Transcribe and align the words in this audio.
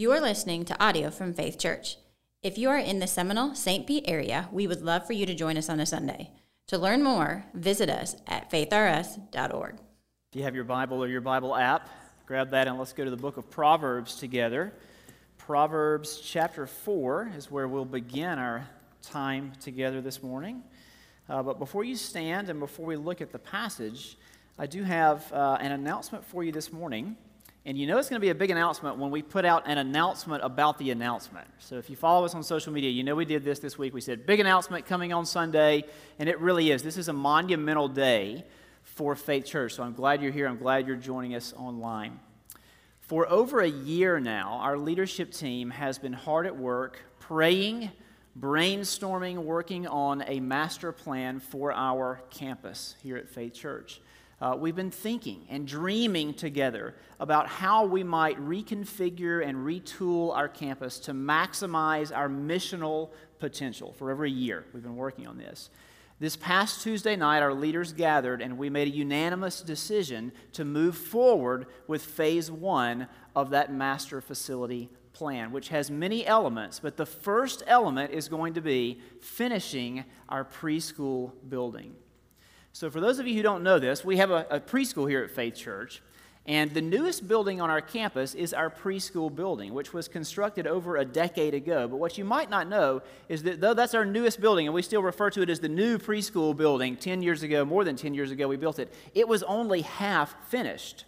You 0.00 0.12
are 0.12 0.20
listening 0.22 0.64
to 0.64 0.82
audio 0.82 1.10
from 1.10 1.34
Faith 1.34 1.58
Church. 1.58 1.98
If 2.42 2.56
you 2.56 2.70
are 2.70 2.78
in 2.78 3.00
the 3.00 3.06
Seminole, 3.06 3.54
St. 3.54 3.86
Pete 3.86 4.06
area, 4.08 4.48
we 4.50 4.66
would 4.66 4.80
love 4.80 5.06
for 5.06 5.12
you 5.12 5.26
to 5.26 5.34
join 5.34 5.58
us 5.58 5.68
on 5.68 5.78
a 5.78 5.84
Sunday. 5.84 6.30
To 6.68 6.78
learn 6.78 7.02
more, 7.02 7.44
visit 7.52 7.90
us 7.90 8.16
at 8.26 8.50
faithrs.org. 8.50 9.74
If 9.74 10.36
you 10.36 10.42
have 10.42 10.54
your 10.54 10.64
Bible 10.64 11.04
or 11.04 11.06
your 11.06 11.20
Bible 11.20 11.54
app, 11.54 11.90
grab 12.24 12.48
that 12.52 12.66
and 12.66 12.78
let's 12.78 12.94
go 12.94 13.04
to 13.04 13.10
the 13.10 13.16
book 13.18 13.36
of 13.36 13.50
Proverbs 13.50 14.14
together. 14.14 14.72
Proverbs 15.36 16.18
chapter 16.24 16.66
4 16.66 17.32
is 17.36 17.50
where 17.50 17.68
we'll 17.68 17.84
begin 17.84 18.38
our 18.38 18.66
time 19.02 19.52
together 19.60 20.00
this 20.00 20.22
morning. 20.22 20.62
Uh, 21.28 21.42
but 21.42 21.58
before 21.58 21.84
you 21.84 21.94
stand 21.94 22.48
and 22.48 22.58
before 22.58 22.86
we 22.86 22.96
look 22.96 23.20
at 23.20 23.32
the 23.32 23.38
passage, 23.38 24.16
I 24.58 24.64
do 24.64 24.82
have 24.82 25.30
uh, 25.30 25.58
an 25.60 25.72
announcement 25.72 26.24
for 26.24 26.42
you 26.42 26.52
this 26.52 26.72
morning. 26.72 27.18
And 27.66 27.76
you 27.76 27.86
know 27.86 27.98
it's 27.98 28.08
going 28.08 28.18
to 28.18 28.24
be 28.24 28.30
a 28.30 28.34
big 28.34 28.50
announcement 28.50 28.96
when 28.96 29.10
we 29.10 29.20
put 29.20 29.44
out 29.44 29.64
an 29.66 29.76
announcement 29.76 30.42
about 30.42 30.78
the 30.78 30.90
announcement. 30.90 31.46
So 31.58 31.76
if 31.76 31.90
you 31.90 31.96
follow 31.96 32.24
us 32.24 32.34
on 32.34 32.42
social 32.42 32.72
media, 32.72 32.90
you 32.90 33.04
know 33.04 33.14
we 33.14 33.26
did 33.26 33.44
this 33.44 33.58
this 33.58 33.76
week. 33.76 33.92
We 33.92 34.00
said, 34.00 34.24
big 34.24 34.40
announcement 34.40 34.86
coming 34.86 35.12
on 35.12 35.26
Sunday. 35.26 35.84
And 36.18 36.28
it 36.28 36.40
really 36.40 36.70
is. 36.70 36.82
This 36.82 36.96
is 36.96 37.08
a 37.08 37.12
monumental 37.12 37.88
day 37.88 38.46
for 38.82 39.14
Faith 39.14 39.44
Church. 39.44 39.74
So 39.74 39.82
I'm 39.82 39.92
glad 39.92 40.22
you're 40.22 40.32
here. 40.32 40.48
I'm 40.48 40.56
glad 40.56 40.86
you're 40.86 40.96
joining 40.96 41.34
us 41.34 41.52
online. 41.54 42.18
For 43.00 43.28
over 43.28 43.60
a 43.60 43.68
year 43.68 44.20
now, 44.20 44.60
our 44.62 44.78
leadership 44.78 45.30
team 45.30 45.70
has 45.70 45.98
been 45.98 46.12
hard 46.14 46.46
at 46.46 46.56
work 46.56 46.98
praying, 47.18 47.90
brainstorming, 48.38 49.36
working 49.36 49.86
on 49.86 50.24
a 50.26 50.40
master 50.40 50.92
plan 50.92 51.40
for 51.40 51.72
our 51.72 52.22
campus 52.30 52.96
here 53.02 53.16
at 53.16 53.28
Faith 53.28 53.52
Church 53.52 54.00
uh, 54.40 54.56
we've 54.58 54.76
been 54.76 54.90
thinking 54.90 55.44
and 55.50 55.66
dreaming 55.66 56.32
together 56.32 56.94
about 57.18 57.46
how 57.46 57.84
we 57.84 58.02
might 58.02 58.38
reconfigure 58.40 59.46
and 59.46 59.58
retool 59.58 60.34
our 60.34 60.48
campus 60.48 60.98
to 61.00 61.12
maximize 61.12 62.16
our 62.16 62.28
missional 62.28 63.10
potential. 63.38 63.92
For 63.92 64.10
every 64.10 64.30
year, 64.30 64.64
we've 64.72 64.82
been 64.82 64.96
working 64.96 65.26
on 65.26 65.36
this. 65.36 65.68
This 66.20 66.36
past 66.36 66.82
Tuesday 66.82 67.16
night, 67.16 67.42
our 67.42 67.54
leaders 67.54 67.92
gathered 67.92 68.42
and 68.42 68.58
we 68.58 68.68
made 68.70 68.88
a 68.88 68.90
unanimous 68.90 69.62
decision 69.62 70.32
to 70.52 70.64
move 70.64 70.96
forward 70.96 71.66
with 71.86 72.02
phase 72.02 72.50
one 72.50 73.08
of 73.34 73.50
that 73.50 73.72
master 73.72 74.20
facility 74.20 74.90
plan, 75.12 75.50
which 75.50 75.68
has 75.68 75.90
many 75.90 76.26
elements. 76.26 76.78
But 76.78 76.96
the 76.96 77.06
first 77.06 77.62
element 77.66 78.12
is 78.12 78.28
going 78.28 78.54
to 78.54 78.60
be 78.60 79.00
finishing 79.20 80.04
our 80.28 80.44
preschool 80.44 81.32
building. 81.48 81.94
So, 82.72 82.90
for 82.90 83.00
those 83.00 83.18
of 83.18 83.26
you 83.26 83.34
who 83.34 83.42
don't 83.42 83.62
know 83.62 83.78
this, 83.78 84.04
we 84.04 84.18
have 84.18 84.30
a, 84.30 84.46
a, 84.50 84.60
preschool 84.60 85.08
here 85.08 85.24
at 85.24 85.30
Faith 85.30 85.56
Church. 85.56 86.02
And 86.46 86.72
the 86.72 86.80
newest 86.80 87.28
building 87.28 87.60
on 87.60 87.68
our 87.68 87.80
campus 87.80 88.34
is 88.34 88.54
our 88.54 88.70
preschool 88.70 89.32
building, 89.34 89.74
which 89.74 89.92
was 89.92 90.08
constructed 90.08 90.66
over 90.66 90.96
a 90.96 91.04
decade 91.04 91.54
ago. 91.54 91.86
But 91.86 91.98
what 91.98 92.16
you 92.16 92.24
might 92.24 92.48
not 92.48 92.66
know 92.66 93.02
is 93.28 93.42
that 93.42 93.60
though 93.60 93.74
that's 93.74 93.94
our 93.94 94.04
newest 94.04 94.40
building, 94.40 94.66
and 94.66 94.74
we 94.74 94.82
still 94.82 95.02
refer 95.02 95.30
to 95.30 95.42
it 95.42 95.50
as 95.50 95.60
the 95.60 95.68
new 95.68 95.98
preschool 95.98 96.56
building, 96.56 96.96
10 96.96 97.22
years 97.22 97.42
ago, 97.42 97.64
more 97.64 97.84
than 97.84 97.94
10 97.94 98.14
years 98.14 98.30
ago, 98.30 98.48
we 98.48 98.56
built 98.56 98.78
it, 98.78 98.92
it 99.14 99.28
was 99.28 99.42
only 99.42 99.82
half 99.82 100.34
finished. 100.48 101.04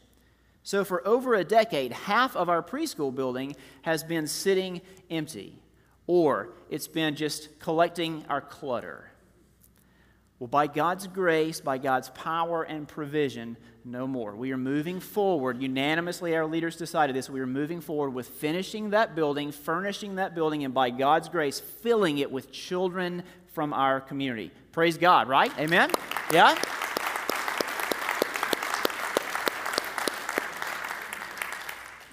So, 0.65 0.85
for 0.85 1.07
over 1.07 1.35
a 1.35 1.45
decade, 1.45 1.93
half 1.93 2.37
of 2.37 2.49
our 2.49 2.63
preschool 2.63 3.13
building 3.13 3.57
has 3.83 4.05
been 4.05 4.29
sitting 4.29 4.81
empty, 5.11 5.59
or 6.07 6.51
it's 6.71 6.87
been 6.87 7.17
just 7.17 7.59
collecting 7.59 8.25
our 8.29 8.41
clutter. 8.41 9.12
Well, 10.43 10.49
by 10.49 10.67
God's 10.67 11.07
grace, 11.07 11.61
by 11.61 11.79
God's 11.79 12.09
power 12.09 12.65
and 12.65 12.89
provision, 12.89 13.57
no 13.85 14.09
more. 14.09 14.35
We 14.35 14.51
are 14.51 14.57
moving 14.57 14.99
forward. 14.99 15.63
Unanimously, 15.63 16.35
our 16.35 16.47
leaders 16.47 16.75
decided 16.75 17.15
this. 17.15 17.31
We 17.31 17.39
are 17.39 17.47
moving 17.47 17.81
forward 17.81 18.11
with 18.11 18.27
finishing 18.27 18.91
that 18.91 19.15
building, 19.15 19.53
furnishing 19.53 20.17
that 20.17 20.35
building, 20.35 20.65
and 20.65 20.75
by 20.75 20.91
God's 20.91 21.29
grace, 21.29 21.61
filling 21.61 22.19
it 22.19 22.33
with 22.33 22.51
children 22.51 23.23
from 23.53 23.73
our 23.73 24.01
community. 24.01 24.51
Praise 24.73 24.99
God, 24.99 25.29
right? 25.29 25.57
Amen? 25.61 25.93
Yeah? 26.33 26.61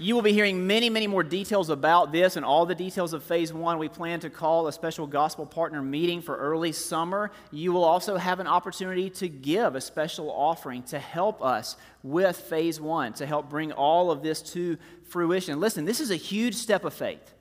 You 0.01 0.15
will 0.15 0.21
be 0.21 0.31
hearing 0.31 0.65
many, 0.65 0.89
many 0.89 1.07
more 1.07 1.23
details 1.23 1.69
about 1.69 2.13
this 2.13 2.37
and 2.37 2.45
all 2.45 2.65
the 2.65 2.73
details 2.73 3.11
of 3.11 3.21
phase 3.21 3.51
one. 3.51 3.77
We 3.77 3.89
plan 3.89 4.21
to 4.21 4.29
call 4.29 4.65
a 4.67 4.71
special 4.71 5.05
gospel 5.05 5.45
partner 5.45 5.81
meeting 5.81 6.21
for 6.21 6.37
early 6.37 6.71
summer. 6.71 7.31
You 7.51 7.73
will 7.73 7.83
also 7.83 8.15
have 8.15 8.39
an 8.39 8.47
opportunity 8.47 9.09
to 9.09 9.27
give 9.27 9.75
a 9.75 9.81
special 9.81 10.31
offering 10.31 10.83
to 10.83 10.99
help 10.99 11.43
us 11.43 11.75
with 12.01 12.37
phase 12.37 12.79
one, 12.79 13.11
to 13.15 13.25
help 13.25 13.49
bring 13.49 13.73
all 13.73 14.09
of 14.09 14.23
this 14.23 14.41
to 14.53 14.77
fruition. 15.09 15.59
Listen, 15.59 15.83
this 15.83 15.99
is 15.99 16.11
a 16.11 16.15
huge 16.15 16.55
step 16.55 16.85
of 16.85 16.93
faith. 16.93 17.33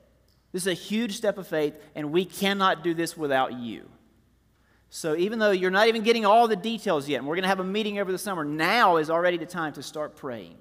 This 0.51 0.63
is 0.63 0.67
a 0.67 0.73
huge 0.73 1.15
step 1.15 1.37
of 1.37 1.47
faith, 1.47 1.75
and 1.95 2.11
we 2.11 2.25
cannot 2.25 2.83
do 2.83 2.93
this 2.93 3.15
without 3.15 3.53
you. 3.53 3.87
So, 4.89 5.15
even 5.15 5.39
though 5.39 5.51
you're 5.51 5.71
not 5.71 5.87
even 5.87 6.03
getting 6.03 6.25
all 6.25 6.49
the 6.49 6.57
details 6.57 7.07
yet, 7.07 7.19
and 7.19 7.27
we're 7.27 7.35
going 7.35 7.43
to 7.43 7.49
have 7.49 7.61
a 7.61 7.63
meeting 7.63 7.99
over 7.99 8.11
the 8.11 8.17
summer, 8.17 8.43
now 8.43 8.97
is 8.97 9.09
already 9.09 9.37
the 9.37 9.45
time 9.45 9.71
to 9.73 9.83
start 9.83 10.17
praying 10.17 10.57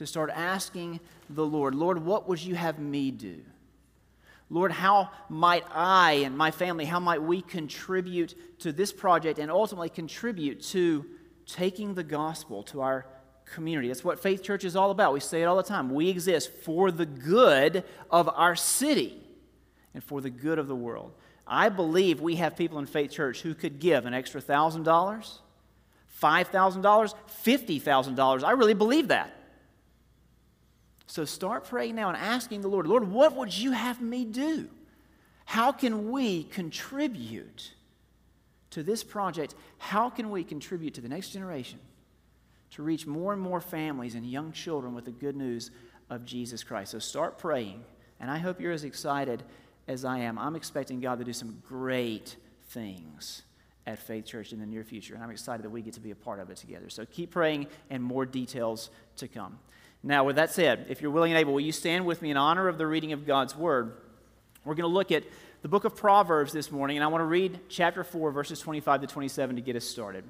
to 0.00 0.06
start 0.06 0.30
asking 0.34 0.98
the 1.28 1.44
Lord, 1.44 1.74
Lord, 1.74 2.02
what 2.02 2.26
would 2.26 2.42
you 2.42 2.54
have 2.54 2.78
me 2.78 3.10
do? 3.10 3.42
Lord, 4.48 4.72
how 4.72 5.10
might 5.28 5.62
I 5.70 6.22
and 6.24 6.38
my 6.38 6.50
family, 6.52 6.86
how 6.86 7.00
might 7.00 7.20
we 7.20 7.42
contribute 7.42 8.34
to 8.60 8.72
this 8.72 8.94
project 8.94 9.38
and 9.38 9.50
ultimately 9.50 9.90
contribute 9.90 10.62
to 10.68 11.04
taking 11.44 11.92
the 11.92 12.02
gospel 12.02 12.62
to 12.62 12.80
our 12.80 13.04
community? 13.44 13.88
That's 13.88 14.02
what 14.02 14.22
Faith 14.22 14.42
Church 14.42 14.64
is 14.64 14.74
all 14.74 14.90
about. 14.90 15.12
We 15.12 15.20
say 15.20 15.42
it 15.42 15.44
all 15.44 15.58
the 15.58 15.62
time. 15.62 15.90
We 15.90 16.08
exist 16.08 16.50
for 16.50 16.90
the 16.90 17.04
good 17.04 17.84
of 18.10 18.26
our 18.30 18.56
city 18.56 19.22
and 19.92 20.02
for 20.02 20.22
the 20.22 20.30
good 20.30 20.58
of 20.58 20.66
the 20.66 20.74
world. 20.74 21.12
I 21.46 21.68
believe 21.68 22.22
we 22.22 22.36
have 22.36 22.56
people 22.56 22.78
in 22.78 22.86
Faith 22.86 23.10
Church 23.10 23.42
who 23.42 23.52
could 23.52 23.78
give 23.78 24.06
an 24.06 24.14
extra 24.14 24.40
$1,000, 24.40 24.82
$5,000, 26.22 27.14
$50,000. 27.44 28.44
I 28.44 28.50
really 28.52 28.72
believe 28.72 29.08
that. 29.08 29.34
So 31.10 31.24
start 31.24 31.64
praying 31.64 31.96
now 31.96 32.08
and 32.08 32.16
asking 32.16 32.60
the 32.60 32.68
Lord, 32.68 32.86
Lord, 32.86 33.10
what 33.10 33.34
would 33.34 33.52
you 33.52 33.72
have 33.72 34.00
me 34.00 34.24
do? 34.24 34.68
How 35.44 35.72
can 35.72 36.12
we 36.12 36.44
contribute 36.44 37.72
to 38.70 38.84
this 38.84 39.02
project? 39.02 39.56
How 39.78 40.08
can 40.08 40.30
we 40.30 40.44
contribute 40.44 40.94
to 40.94 41.00
the 41.00 41.08
next 41.08 41.30
generation 41.30 41.80
to 42.70 42.84
reach 42.84 43.08
more 43.08 43.32
and 43.32 43.42
more 43.42 43.60
families 43.60 44.14
and 44.14 44.24
young 44.24 44.52
children 44.52 44.94
with 44.94 45.04
the 45.04 45.10
good 45.10 45.34
news 45.34 45.72
of 46.10 46.24
Jesus 46.24 46.62
Christ? 46.62 46.92
So 46.92 47.00
start 47.00 47.38
praying, 47.38 47.82
and 48.20 48.30
I 48.30 48.38
hope 48.38 48.60
you're 48.60 48.70
as 48.70 48.84
excited 48.84 49.42
as 49.88 50.04
I 50.04 50.18
am. 50.20 50.38
I'm 50.38 50.54
expecting 50.54 51.00
God 51.00 51.18
to 51.18 51.24
do 51.24 51.32
some 51.32 51.60
great 51.66 52.36
things 52.68 53.42
at 53.84 53.98
Faith 53.98 54.26
Church 54.26 54.52
in 54.52 54.60
the 54.60 54.66
near 54.66 54.84
future, 54.84 55.14
and 55.14 55.24
I'm 55.24 55.32
excited 55.32 55.64
that 55.64 55.70
we 55.70 55.82
get 55.82 55.94
to 55.94 56.00
be 56.00 56.12
a 56.12 56.16
part 56.16 56.38
of 56.38 56.50
it 56.50 56.56
together. 56.56 56.88
So 56.88 57.04
keep 57.04 57.32
praying, 57.32 57.66
and 57.90 58.00
more 58.00 58.24
details 58.24 58.90
to 59.16 59.26
come. 59.26 59.58
Now, 60.02 60.24
with 60.24 60.36
that 60.36 60.50
said, 60.50 60.86
if 60.88 61.02
you're 61.02 61.10
willing 61.10 61.32
and 61.32 61.38
able, 61.38 61.52
will 61.52 61.60
you 61.60 61.72
stand 61.72 62.06
with 62.06 62.22
me 62.22 62.30
in 62.30 62.36
honor 62.36 62.68
of 62.68 62.78
the 62.78 62.86
reading 62.86 63.12
of 63.12 63.26
God's 63.26 63.54
Word? 63.54 63.92
We're 64.64 64.74
going 64.74 64.88
to 64.88 64.94
look 64.94 65.12
at 65.12 65.24
the 65.62 65.68
book 65.68 65.84
of 65.84 65.94
Proverbs 65.94 66.52
this 66.52 66.70
morning, 66.70 66.96
and 66.96 67.04
I 67.04 67.08
want 67.08 67.20
to 67.20 67.26
read 67.26 67.60
chapter 67.68 68.02
4, 68.02 68.30
verses 68.30 68.60
25 68.60 69.02
to 69.02 69.06
27 69.06 69.56
to 69.56 69.62
get 69.62 69.76
us 69.76 69.84
started. 69.84 70.24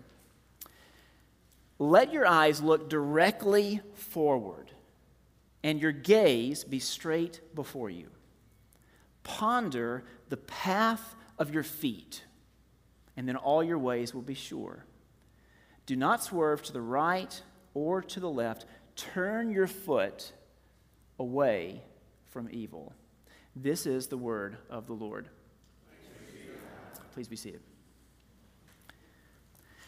Let 1.79 2.13
your 2.13 2.27
eyes 2.27 2.61
look 2.61 2.91
directly 2.91 3.81
forward, 3.95 4.73
and 5.63 5.81
your 5.81 5.93
gaze 5.93 6.65
be 6.65 6.81
straight 6.81 7.41
before 7.55 7.91
you. 7.91 8.09
Ponder 9.23 10.03
the 10.31 10.37
path 10.37 11.15
of 11.39 11.55
your 11.55 11.63
feet, 11.63 12.25
and 13.17 13.29
then 13.29 13.37
all 13.37 13.63
your 13.63 13.79
ways 13.79 14.13
will 14.13 14.23
be 14.23 14.35
sure. 14.35 14.85
Do 15.87 15.95
not 15.95 16.25
swerve 16.25 16.63
to 16.65 16.73
the 16.73 16.81
right 16.81 17.41
or 17.73 18.03
to 18.03 18.21
the 18.21 18.31
left 18.31 18.67
Turn 18.97 19.51
your 19.51 19.67
foot 19.67 20.33
away 21.19 21.83
from 22.29 22.49
evil. 22.51 22.93
This 23.57 23.87
is 23.87 24.07
the 24.07 24.17
word 24.17 24.57
of 24.69 24.87
the 24.87 24.93
Lord. 24.93 25.29
Please 27.13 27.29
be 27.29 27.37
seated. 27.37 27.61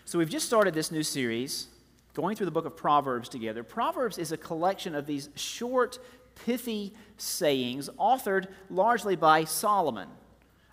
So, 0.05 0.19
we've 0.19 0.29
just 0.29 0.47
started 0.47 0.75
this 0.75 0.91
new 0.91 1.03
series 1.03 1.69
going 2.15 2.37
through 2.37 2.47
the 2.47 2.53
book 2.53 2.67
of 2.67 2.77
Proverbs 2.77 3.29
together. 3.29 3.63
Proverbs 3.63 4.19
is 4.19 4.33
a 4.33 4.37
collection 4.37 4.95
of 4.95 5.07
these 5.07 5.31
short, 5.35 5.99
pithy 6.45 6.93
sayings 7.17 7.89
authored 7.99 8.49
largely 8.69 9.17
by 9.17 9.45
Solomon, 9.45 10.09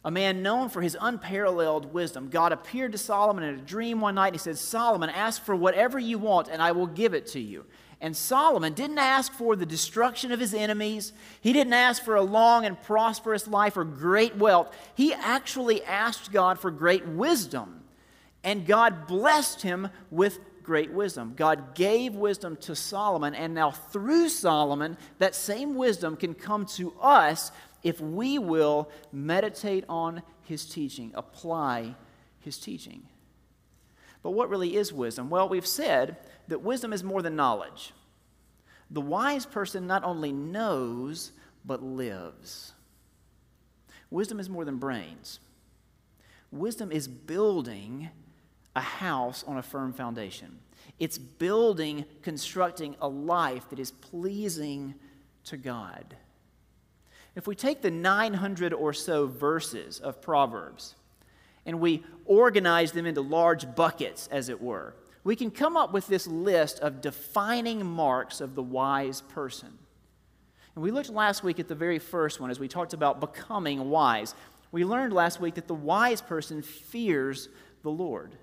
a 0.03 0.11
man 0.11 0.41
known 0.41 0.69
for 0.69 0.81
his 0.81 0.97
unparalleled 0.99 1.93
wisdom. 1.93 2.29
God 2.29 2.51
appeared 2.51 2.91
to 2.93 2.97
Solomon 2.97 3.43
in 3.43 3.55
a 3.55 3.61
dream 3.61 4.01
one 4.01 4.15
night 4.15 4.27
and 4.27 4.35
he 4.35 4.39
said, 4.39 4.57
Solomon, 4.57 5.09
ask 5.09 5.43
for 5.43 5.55
whatever 5.55 5.99
you 5.99 6.17
want 6.17 6.47
and 6.47 6.61
I 6.61 6.71
will 6.71 6.87
give 6.87 7.13
it 7.13 7.27
to 7.27 7.39
you. 7.39 7.65
And 8.01 8.15
Solomon 8.15 8.73
didn't 8.73 8.97
ask 8.97 9.33
for 9.33 9.55
the 9.55 9.65
destruction 9.65 10.31
of 10.31 10.39
his 10.39 10.53
enemies. 10.53 11.11
He 11.41 11.51
didn't 11.51 11.73
ask 11.73 12.03
for 12.03 12.15
a 12.15 12.21
long 12.21 12.65
and 12.65 12.81
prosperous 12.81 13.47
life 13.47 13.75
or 13.75 13.83
great 13.83 14.37
wealth. 14.37 14.73
He 14.95 15.13
actually 15.13 15.83
asked 15.83 16.31
God 16.31 16.59
for 16.59 16.71
great 16.71 17.05
wisdom. 17.05 17.83
And 18.43 18.65
God 18.65 19.05
blessed 19.05 19.63
him 19.63 19.89
with 20.09 20.39
great 20.63 20.91
wisdom. 20.91 21.33
God 21.35 21.75
gave 21.75 22.13
wisdom 22.13 22.55
to 22.57 22.75
Solomon, 22.75 23.33
and 23.33 23.53
now 23.53 23.71
through 23.71 24.29
Solomon, 24.29 24.97
that 25.17 25.35
same 25.35 25.75
wisdom 25.75 26.15
can 26.15 26.35
come 26.35 26.65
to 26.77 26.93
us 27.01 27.51
if 27.81 27.99
we 27.99 28.37
will 28.37 28.89
meditate 29.11 29.83
on 29.89 30.21
his 30.43 30.65
teaching, 30.65 31.11
apply 31.15 31.95
his 32.41 32.57
teaching. 32.57 33.03
But 34.21 34.31
what 34.31 34.49
really 34.49 34.75
is 34.75 34.91
wisdom? 34.91 35.29
Well, 35.29 35.47
we've 35.47 35.65
said 35.65 36.17
that 36.47 36.61
wisdom 36.61 36.93
is 36.93 37.03
more 37.03 37.21
than 37.21 37.35
knowledge. 37.35 37.93
The 38.91 39.01
wise 39.01 39.45
person 39.45 39.87
not 39.87 40.03
only 40.03 40.31
knows, 40.31 41.31
but 41.63 41.83
lives. 41.83 42.73
Wisdom 44.09 44.39
is 44.39 44.49
more 44.49 44.65
than 44.65 44.77
brains. 44.77 45.39
Wisdom 46.51 46.91
is 46.91 47.07
building 47.07 48.09
a 48.75 48.81
house 48.81 49.43
on 49.47 49.57
a 49.57 49.63
firm 49.63 49.93
foundation. 49.93 50.59
It's 50.97 51.17
building, 51.17 52.05
constructing 52.23 52.95
a 52.99 53.07
life 53.07 53.69
that 53.69 53.79
is 53.79 53.91
pleasing 53.91 54.95
to 55.45 55.57
God. 55.57 56.15
If 57.35 57.47
we 57.47 57.55
take 57.55 57.81
the 57.81 57.91
900 57.91 58.73
or 58.73 58.93
so 58.93 59.27
verses 59.27 59.99
of 59.99 60.21
Proverbs 60.21 60.95
and 61.65 61.79
we 61.79 62.03
organize 62.25 62.91
them 62.91 63.05
into 63.05 63.21
large 63.21 63.75
buckets, 63.75 64.27
as 64.31 64.49
it 64.49 64.61
were, 64.61 64.95
we 65.23 65.35
can 65.35 65.51
come 65.51 65.75
up 65.75 65.93
with 65.93 66.07
this 66.07 66.27
list 66.27 66.79
of 66.79 67.01
defining 67.01 67.85
marks 67.85 68.41
of 68.41 68.55
the 68.55 68.63
wise 68.63 69.21
person. 69.21 69.77
And 70.75 70.83
we 70.83 70.91
looked 70.91 71.09
last 71.09 71.43
week 71.43 71.59
at 71.59 71.67
the 71.67 71.75
very 71.75 71.99
first 71.99 72.39
one 72.39 72.49
as 72.49 72.59
we 72.59 72.67
talked 72.67 72.93
about 72.93 73.19
becoming 73.19 73.89
wise. 73.89 74.33
We 74.71 74.85
learned 74.85 75.13
last 75.13 75.41
week 75.41 75.55
that 75.55 75.67
the 75.67 75.73
wise 75.73 76.21
person 76.21 76.61
fears 76.61 77.49
the 77.81 77.91
Lord. 77.91 78.35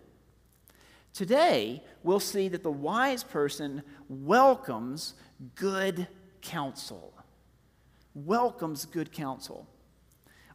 Today, 1.12 1.82
we'll 2.02 2.20
see 2.20 2.48
that 2.48 2.62
the 2.62 2.70
wise 2.70 3.24
person 3.24 3.82
welcomes 4.08 5.14
good 5.54 6.06
counsel. 6.42 7.14
Welcomes 8.14 8.84
good 8.84 9.12
counsel. 9.12 9.66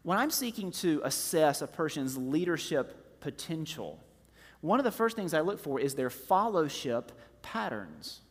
When 0.04 0.18
I'm 0.18 0.32
seeking 0.32 0.72
to 0.72 1.02
assess 1.04 1.62
a 1.62 1.68
person's 1.68 2.18
leadership 2.18 3.20
potential, 3.20 4.04
one 4.62 4.80
of 4.80 4.84
the 4.84 4.92
first 4.92 5.16
things 5.16 5.34
I 5.34 5.42
look 5.42 5.60
for 5.60 5.80
is 5.80 5.96
their 5.96 6.10
fellowship 6.10 7.12
patterns. 7.42 8.22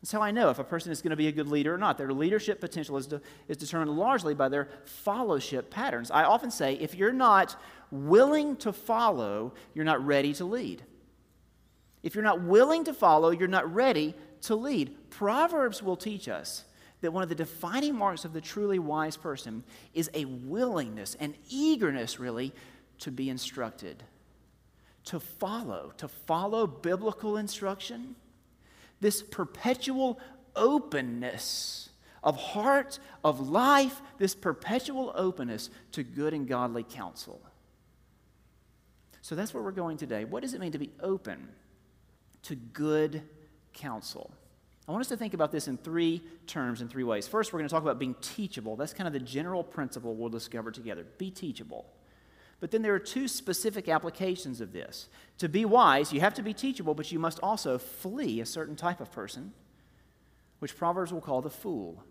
That's 0.00 0.10
how 0.10 0.20
I 0.20 0.32
know 0.32 0.50
if 0.50 0.58
a 0.58 0.64
person 0.64 0.90
is 0.90 1.00
going 1.00 1.10
to 1.10 1.16
be 1.16 1.28
a 1.28 1.32
good 1.32 1.46
leader 1.46 1.74
or 1.74 1.78
not. 1.78 1.96
Their 1.96 2.12
leadership 2.12 2.60
potential 2.60 2.96
is, 2.96 3.06
de- 3.06 3.20
is 3.46 3.56
determined 3.56 3.96
largely 3.96 4.34
by 4.34 4.48
their 4.48 4.68
fellowship 4.84 5.70
patterns. 5.70 6.10
I 6.10 6.24
often 6.24 6.50
say 6.50 6.74
if 6.74 6.96
you're 6.96 7.12
not 7.12 7.54
willing 7.92 8.56
to 8.56 8.72
follow, 8.72 9.54
you're 9.74 9.84
not 9.84 10.04
ready 10.04 10.32
to 10.34 10.44
lead. 10.44 10.82
If 12.02 12.16
you're 12.16 12.24
not 12.24 12.42
willing 12.42 12.84
to 12.84 12.94
follow, 12.94 13.30
you're 13.30 13.46
not 13.46 13.72
ready 13.72 14.14
to 14.42 14.56
lead. 14.56 15.10
Proverbs 15.10 15.84
will 15.84 15.96
teach 15.96 16.28
us 16.28 16.64
that 17.02 17.12
one 17.12 17.22
of 17.22 17.28
the 17.28 17.34
defining 17.34 17.94
marks 17.94 18.24
of 18.24 18.32
the 18.32 18.40
truly 18.40 18.78
wise 18.78 19.16
person 19.16 19.62
is 19.92 20.10
a 20.14 20.24
willingness, 20.24 21.14
an 21.20 21.34
eagerness, 21.48 22.18
really, 22.18 22.52
to 23.00 23.10
be 23.10 23.28
instructed, 23.28 24.02
to 25.04 25.20
follow, 25.20 25.92
to 25.98 26.08
follow 26.08 26.66
biblical 26.66 27.36
instruction. 27.36 28.16
This 29.00 29.22
perpetual 29.22 30.18
openness 30.56 31.90
of 32.22 32.36
heart, 32.36 32.98
of 33.24 33.48
life, 33.48 34.00
this 34.18 34.34
perpetual 34.34 35.12
openness 35.14 35.70
to 35.90 36.02
good 36.02 36.32
and 36.32 36.48
godly 36.48 36.84
counsel. 36.84 37.40
So 39.20 39.34
that's 39.34 39.52
where 39.52 39.62
we're 39.62 39.72
going 39.72 39.98
today. 39.98 40.24
What 40.24 40.42
does 40.42 40.54
it 40.54 40.60
mean 40.60 40.72
to 40.72 40.78
be 40.78 40.90
open? 41.00 41.48
to 42.42 42.54
good 42.54 43.22
counsel. 43.72 44.30
I 44.88 44.90
want 44.92 45.02
us 45.02 45.08
to 45.08 45.16
think 45.16 45.34
about 45.34 45.52
this 45.52 45.68
in 45.68 45.76
three 45.76 46.22
terms, 46.46 46.80
in 46.80 46.88
three 46.88 47.04
ways. 47.04 47.28
First, 47.28 47.52
we're 47.52 47.60
going 47.60 47.68
to 47.68 47.72
talk 47.72 47.82
about 47.82 47.98
being 47.98 48.16
teachable. 48.20 48.74
That's 48.74 48.92
kind 48.92 49.06
of 49.06 49.12
the 49.12 49.20
general 49.20 49.62
principle 49.62 50.14
we'll 50.16 50.28
discover 50.28 50.70
together. 50.70 51.06
Be 51.18 51.30
teachable. 51.30 51.86
But 52.58 52.70
then 52.70 52.82
there 52.82 52.94
are 52.94 52.98
two 52.98 53.28
specific 53.28 53.88
applications 53.88 54.60
of 54.60 54.72
this. 54.72 55.08
To 55.38 55.48
be 55.48 55.64
wise, 55.64 56.12
you 56.12 56.20
have 56.20 56.34
to 56.34 56.42
be 56.42 56.52
teachable, 56.52 56.94
but 56.94 57.10
you 57.12 57.18
must 57.18 57.38
also 57.42 57.78
flee 57.78 58.40
a 58.40 58.46
certain 58.46 58.76
type 58.76 59.00
of 59.00 59.10
person, 59.12 59.52
which 60.58 60.76
Proverbs 60.76 61.12
will 61.12 61.20
call 61.20 61.42
the 61.42 61.50
fool. 61.50 62.04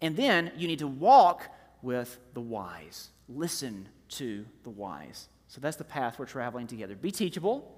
And 0.00 0.16
then 0.16 0.52
you 0.56 0.66
need 0.66 0.78
to 0.80 0.86
walk 0.86 1.48
with 1.82 2.18
the 2.34 2.40
wise, 2.40 3.10
listen 3.28 3.88
to 4.08 4.46
the 4.62 4.70
wise. 4.70 5.28
So 5.48 5.60
that's 5.60 5.76
the 5.76 5.84
path 5.84 6.18
we're 6.18 6.26
traveling 6.26 6.66
together. 6.66 6.94
Be 6.94 7.10
teachable 7.10 7.72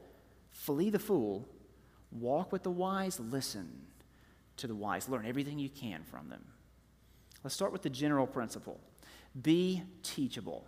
Flee 0.50 0.90
the 0.90 0.98
fool, 0.98 1.48
walk 2.10 2.52
with 2.52 2.62
the 2.62 2.70
wise, 2.70 3.20
listen 3.20 3.87
to 4.58 4.66
the 4.66 4.74
wise, 4.74 5.08
learn 5.08 5.26
everything 5.26 5.58
you 5.58 5.68
can 5.68 6.02
from 6.04 6.28
them. 6.28 6.44
Let's 7.42 7.54
start 7.54 7.72
with 7.72 7.82
the 7.82 7.90
general 7.90 8.26
principle 8.26 8.80
be 9.40 9.82
teachable. 10.02 10.66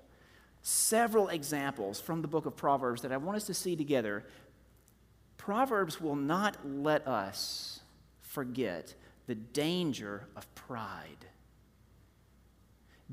Several 0.63 1.29
examples 1.29 2.01
from 2.01 2.23
the 2.23 2.29
book 2.29 2.47
of 2.47 2.57
Proverbs 2.57 3.03
that 3.03 3.13
I 3.13 3.17
want 3.17 3.37
us 3.37 3.47
to 3.47 3.55
see 3.55 3.75
together. 3.75 4.25
Proverbs 5.39 6.01
will 6.01 6.17
not 6.17 6.59
let 6.65 7.07
us 7.09 7.81
forget 8.21 8.95
the 9.27 9.35
danger 9.35 10.29
of 10.37 10.55
pride. 10.55 11.25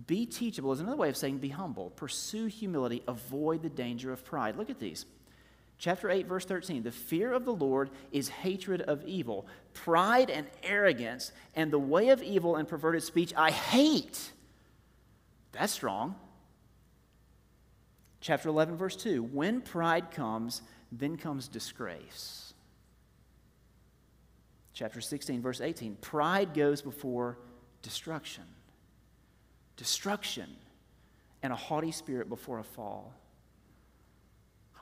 Be 0.06 0.26
teachable 0.26 0.74
is 0.74 0.80
another 0.80 0.98
way 0.98 1.10
of 1.10 1.18
saying 1.18 1.38
be 1.38 1.50
humble. 1.50 1.90
Pursue 1.92 2.48
humility. 2.48 3.02
Avoid 3.08 3.64
the 3.64 3.70
danger 3.70 4.12
of 4.12 4.24
pride. 4.26 4.58
Look 4.58 4.70
at 4.70 4.80
these. 4.80 5.06
Chapter 5.80 6.10
8, 6.10 6.26
verse 6.26 6.46
13 6.46 6.84
The 6.84 6.92
fear 6.92 7.34
of 7.34 7.46
the 7.46 7.54
Lord 7.54 7.90
is 8.12 8.30
hatred 8.30 8.82
of 8.82 9.04
evil. 9.06 9.48
Pride 9.74 10.30
and 10.30 10.48
arrogance 10.64 11.32
and 11.56 11.72
the 11.72 11.80
way 11.80 12.10
of 12.10 12.24
evil 12.24 12.56
and 12.56 12.68
perverted 12.68 13.04
speech 13.04 13.34
I 13.36 13.52
hate. 13.52 14.32
That's 15.52 15.74
strong. 15.74 16.16
Chapter 18.22 18.50
11, 18.50 18.76
verse 18.76 18.96
2 18.96 19.24
When 19.24 19.62
pride 19.62 20.12
comes, 20.12 20.62
then 20.92 21.18
comes 21.18 21.48
disgrace. 21.48 22.54
Chapter 24.74 25.02
16, 25.02 25.42
verse 25.42 25.62
18 25.62 25.96
Pride 26.02 26.54
goes 26.54 26.82
before 26.82 27.38
destruction. 27.82 28.44
Destruction 29.76 30.50
and 31.44 31.54
a 31.54 31.56
haughty 31.56 31.92
spirit 31.92 32.30
before 32.30 32.58
a 32.60 32.64
fall. 32.64 33.14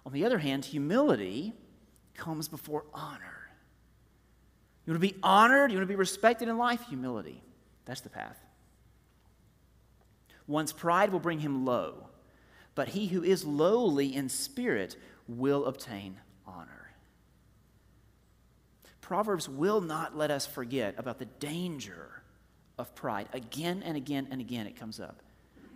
On 0.06 0.12
the 0.12 0.26
other 0.26 0.38
hand, 0.38 0.66
humility 0.66 1.54
comes 2.14 2.48
before 2.48 2.86
honor. 2.94 3.50
You 4.86 4.94
want 4.94 5.02
to 5.02 5.14
be 5.14 5.20
honored, 5.24 5.72
you 5.72 5.78
want 5.78 5.88
to 5.88 5.92
be 5.92 5.96
respected 5.96 6.48
in 6.48 6.58
life? 6.58 6.82
Humility. 6.90 7.42
That's 7.86 8.02
the 8.02 8.10
path. 8.10 8.38
One's 10.48 10.72
pride 10.72 11.12
will 11.12 11.20
bring 11.20 11.40
him 11.40 11.66
low, 11.66 12.08
but 12.76 12.90
he 12.90 13.08
who 13.08 13.24
is 13.24 13.46
lowly 13.46 14.16
in 14.16 14.30
spirit 14.30 14.96
will 15.28 15.66
obtain 15.66 16.18
honor. 16.46 16.92
Proverbs 19.02 19.50
will 19.50 19.82
not 19.82 20.16
let 20.16 20.30
us 20.30 20.46
forget 20.46 20.96
about 20.98 21.18
the 21.18 21.26
danger 21.26 22.22
of 22.78 22.94
pride. 22.94 23.28
Again 23.34 23.82
and 23.84 23.98
again 23.98 24.28
and 24.30 24.40
again 24.40 24.68
it 24.68 24.76
comes 24.76 25.00
up. 25.00 25.22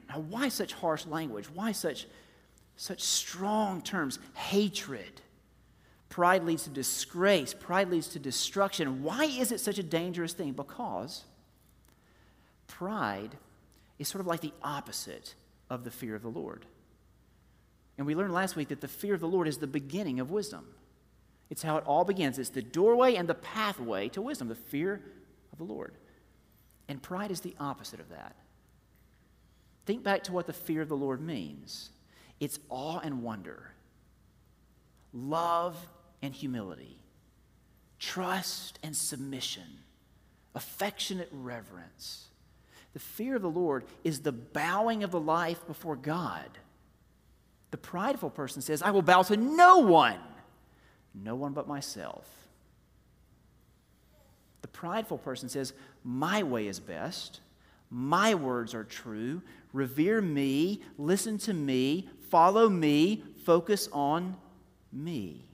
Now, 0.07 0.19
why 0.19 0.49
such 0.49 0.73
harsh 0.73 1.05
language? 1.05 1.45
Why 1.53 1.71
such 1.71 2.07
such 2.79 3.01
strong 3.01 3.81
terms 3.81 4.19
hatred. 4.35 5.19
Pride 6.07 6.45
leads 6.45 6.63
to 6.63 6.69
disgrace. 6.69 7.53
Pride 7.53 7.89
leads 7.89 8.07
to 8.09 8.19
destruction. 8.19 9.03
Why 9.03 9.25
is 9.25 9.51
it 9.51 9.59
such 9.59 9.79
a 9.79 9.83
dangerous 9.83 10.31
thing? 10.31 10.53
Because 10.53 11.25
pride 12.67 13.35
is 13.99 14.07
sort 14.07 14.21
of 14.21 14.27
like 14.27 14.39
the 14.39 14.53
opposite 14.63 15.35
of 15.69 15.83
the 15.83 15.91
fear 15.91 16.15
of 16.15 16.21
the 16.21 16.29
Lord. 16.29 16.65
And 17.97 18.07
we 18.07 18.15
learned 18.15 18.33
last 18.33 18.55
week 18.55 18.69
that 18.69 18.79
the 18.79 18.87
fear 18.87 19.13
of 19.13 19.19
the 19.19 19.27
Lord 19.27 19.49
is 19.49 19.57
the 19.57 19.67
beginning 19.67 20.21
of 20.21 20.31
wisdom. 20.31 20.65
It's 21.49 21.61
how 21.61 21.75
it 21.75 21.83
all 21.85 22.05
begins. 22.05 22.39
It's 22.39 22.47
the 22.47 22.61
doorway 22.61 23.15
and 23.15 23.27
the 23.27 23.35
pathway 23.35 24.07
to 24.09 24.21
wisdom, 24.21 24.47
the 24.47 24.55
fear 24.55 25.01
of 25.51 25.57
the 25.57 25.65
Lord. 25.65 25.95
And 26.87 27.01
pride 27.01 27.29
is 27.29 27.41
the 27.41 27.55
opposite 27.59 27.99
of 27.99 28.07
that. 28.07 28.37
Think 29.85 30.01
back 30.01 30.23
to 30.23 30.31
what 30.31 30.47
the 30.47 30.53
fear 30.53 30.81
of 30.81 30.87
the 30.87 30.95
Lord 30.95 31.19
means. 31.19 31.89
It's 32.39 32.59
awe 32.69 32.99
and 32.99 33.21
wonder, 33.21 33.71
love 35.13 35.75
and 36.21 36.33
humility, 36.33 36.97
trust 37.99 38.79
and 38.83 38.95
submission, 38.95 39.79
affectionate 40.55 41.29
reverence. 41.31 42.25
The 42.93 42.99
fear 42.99 43.35
of 43.35 43.41
the 43.41 43.49
Lord 43.49 43.85
is 44.03 44.21
the 44.21 44.31
bowing 44.31 45.03
of 45.03 45.11
the 45.11 45.19
life 45.19 45.65
before 45.67 45.95
God. 45.95 46.49
The 47.71 47.77
prideful 47.77 48.31
person 48.31 48.61
says, 48.61 48.81
I 48.81 48.91
will 48.91 49.01
bow 49.01 49.21
to 49.23 49.37
no 49.37 49.79
one, 49.79 50.19
no 51.13 51.35
one 51.35 51.53
but 51.53 51.67
myself. 51.67 52.27
The 54.61 54.67
prideful 54.67 55.19
person 55.19 55.49
says, 55.49 55.73
My 56.03 56.43
way 56.43 56.67
is 56.67 56.79
best. 56.79 57.41
My 57.89 58.35
words 58.35 58.73
are 58.73 58.83
true. 58.83 59.41
Revere 59.73 60.21
me. 60.21 60.81
Listen 60.97 61.37
to 61.39 61.53
me. 61.53 62.09
Follow 62.29 62.69
me, 62.69 63.23
focus 63.43 63.89
on 63.91 64.37
me. 64.91 65.49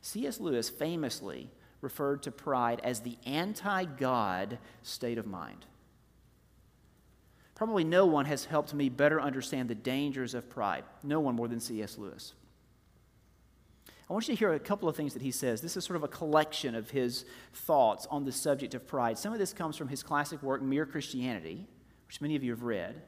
C.S. 0.00 0.40
Lewis 0.40 0.68
famously 0.68 1.48
referred 1.80 2.24
to 2.24 2.32
pride 2.32 2.80
as 2.82 3.00
the 3.00 3.16
anti 3.24 3.84
God 3.84 4.58
state 4.82 5.18
of 5.18 5.26
mind. 5.26 5.64
Probably 7.54 7.84
no 7.84 8.06
one 8.06 8.24
has 8.24 8.44
helped 8.44 8.74
me 8.74 8.88
better 8.88 9.20
understand 9.20 9.68
the 9.68 9.74
dangers 9.76 10.34
of 10.34 10.50
pride. 10.50 10.84
No 11.04 11.20
one 11.20 11.36
more 11.36 11.46
than 11.46 11.60
C.S. 11.60 11.96
Lewis. 11.96 12.34
I 14.08 14.12
want 14.12 14.28
you 14.28 14.34
to 14.34 14.38
hear 14.38 14.52
a 14.52 14.58
couple 14.58 14.88
of 14.88 14.96
things 14.96 15.14
that 15.14 15.22
he 15.22 15.30
says. 15.30 15.60
This 15.60 15.76
is 15.76 15.84
sort 15.84 15.96
of 15.96 16.02
a 16.02 16.08
collection 16.08 16.74
of 16.74 16.90
his 16.90 17.24
thoughts 17.54 18.06
on 18.10 18.24
the 18.24 18.32
subject 18.32 18.74
of 18.74 18.86
pride. 18.86 19.16
Some 19.16 19.32
of 19.32 19.38
this 19.38 19.52
comes 19.52 19.76
from 19.76 19.88
his 19.88 20.02
classic 20.02 20.42
work, 20.42 20.60
Mere 20.60 20.86
Christianity, 20.86 21.66
which 22.06 22.20
many 22.20 22.36
of 22.36 22.44
you 22.44 22.50
have 22.50 22.62
read. 22.62 23.02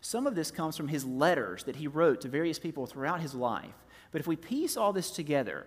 Some 0.00 0.26
of 0.26 0.34
this 0.34 0.50
comes 0.50 0.76
from 0.76 0.88
his 0.88 1.04
letters 1.04 1.64
that 1.64 1.76
he 1.76 1.88
wrote 1.88 2.20
to 2.20 2.28
various 2.28 2.58
people 2.58 2.86
throughout 2.86 3.20
his 3.20 3.34
life. 3.34 3.74
But 4.12 4.20
if 4.20 4.26
we 4.26 4.36
piece 4.36 4.76
all 4.76 4.92
this 4.92 5.10
together, 5.10 5.66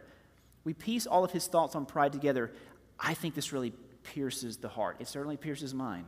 we 0.63 0.73
piece 0.73 1.07
all 1.07 1.23
of 1.23 1.31
his 1.31 1.47
thoughts 1.47 1.75
on 1.75 1.85
pride 1.85 2.13
together, 2.13 2.51
I 2.99 3.13
think 3.13 3.35
this 3.35 3.51
really 3.51 3.73
pierces 4.03 4.57
the 4.57 4.69
heart. 4.69 4.97
It 4.99 5.07
certainly 5.07 5.37
pierces 5.37 5.73
mine. 5.73 6.05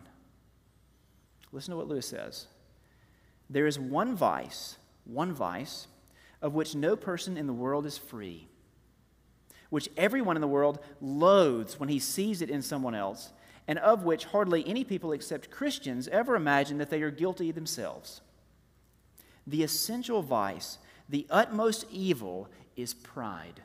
Listen 1.51 1.71
to 1.71 1.77
what 1.77 1.87
Lewis 1.87 2.07
says. 2.07 2.47
There 3.49 3.65
is 3.65 3.79
one 3.79 4.15
vice, 4.15 4.77
one 5.05 5.33
vice, 5.33 5.87
of 6.41 6.53
which 6.53 6.75
no 6.75 6.95
person 6.95 7.35
in 7.35 7.47
the 7.47 7.53
world 7.53 7.85
is 7.85 7.97
free, 7.97 8.47
which 9.69 9.89
everyone 9.97 10.35
in 10.35 10.41
the 10.41 10.47
world 10.47 10.79
loathes 11.01 11.79
when 11.79 11.89
he 11.89 11.99
sees 11.99 12.41
it 12.41 12.49
in 12.49 12.61
someone 12.61 12.95
else, 12.95 13.31
and 13.67 13.77
of 13.79 14.03
which 14.03 14.25
hardly 14.25 14.67
any 14.67 14.83
people 14.83 15.11
except 15.11 15.51
Christians 15.51 16.07
ever 16.07 16.35
imagine 16.35 16.79
that 16.79 16.89
they 16.89 17.01
are 17.01 17.11
guilty 17.11 17.51
themselves. 17.51 18.21
The 19.45 19.63
essential 19.63 20.21
vice, 20.21 20.79
the 21.07 21.27
utmost 21.29 21.85
evil, 21.91 22.49
is 22.75 22.93
pride. 22.93 23.61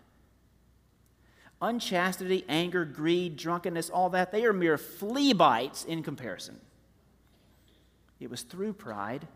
Unchastity, 1.62 2.44
anger, 2.48 2.84
greed, 2.84 3.36
drunkenness, 3.36 3.88
all 3.88 4.10
that, 4.10 4.32
they 4.32 4.44
are 4.44 4.52
mere 4.52 4.76
flea 4.76 5.32
bites 5.32 5.84
in 5.84 6.02
comparison. 6.02 6.60
It 8.20 8.30
was 8.30 8.42
through 8.42 8.74
pride 8.74 9.26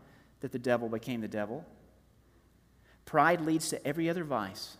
that 0.41 0.51
the 0.51 0.59
devil 0.59 0.89
became 0.89 1.21
the 1.21 1.27
devil. 1.27 1.65
Pride 3.05 3.41
leads 3.41 3.69
to 3.69 3.87
every 3.87 4.09
other 4.09 4.23
vice. 4.23 4.77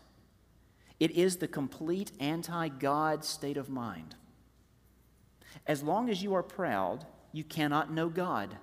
It 0.99 1.11
is 1.11 1.37
the 1.37 1.47
complete 1.47 2.11
anti 2.19 2.67
God 2.67 3.23
state 3.23 3.57
of 3.57 3.69
mind. 3.69 4.15
As 5.65 5.83
long 5.83 6.09
as 6.09 6.21
you 6.21 6.33
are 6.33 6.43
proud, 6.43 7.05
you 7.31 7.43
cannot 7.43 7.91
know 7.91 8.09
God. 8.09 8.57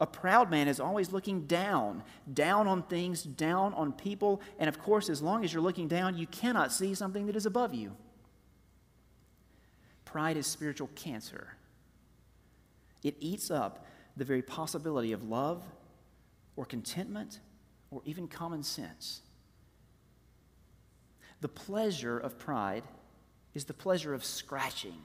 A 0.00 0.06
proud 0.06 0.48
man 0.48 0.68
is 0.68 0.78
always 0.78 1.12
looking 1.12 1.46
down, 1.46 2.04
down 2.32 2.68
on 2.68 2.84
things, 2.84 3.24
down 3.24 3.74
on 3.74 3.92
people, 3.92 4.40
and 4.58 4.68
of 4.68 4.78
course, 4.78 5.08
as 5.08 5.20
long 5.20 5.44
as 5.44 5.52
you're 5.52 5.62
looking 5.62 5.88
down, 5.88 6.16
you 6.16 6.26
cannot 6.28 6.72
see 6.72 6.94
something 6.94 7.26
that 7.26 7.34
is 7.34 7.46
above 7.46 7.74
you. 7.74 7.96
Pride 10.04 10.36
is 10.36 10.46
spiritual 10.46 10.88
cancer. 10.94 11.54
It 13.02 13.16
eats 13.18 13.50
up 13.50 13.86
the 14.16 14.24
very 14.24 14.42
possibility 14.42 15.12
of 15.12 15.24
love 15.24 15.64
or 16.56 16.64
contentment 16.64 17.40
or 17.90 18.00
even 18.04 18.28
common 18.28 18.62
sense. 18.62 19.22
The 21.40 21.48
pleasure 21.48 22.18
of 22.18 22.38
pride 22.38 22.84
is 23.54 23.64
the 23.64 23.74
pleasure 23.74 24.14
of 24.14 24.24
scratching. 24.24 25.02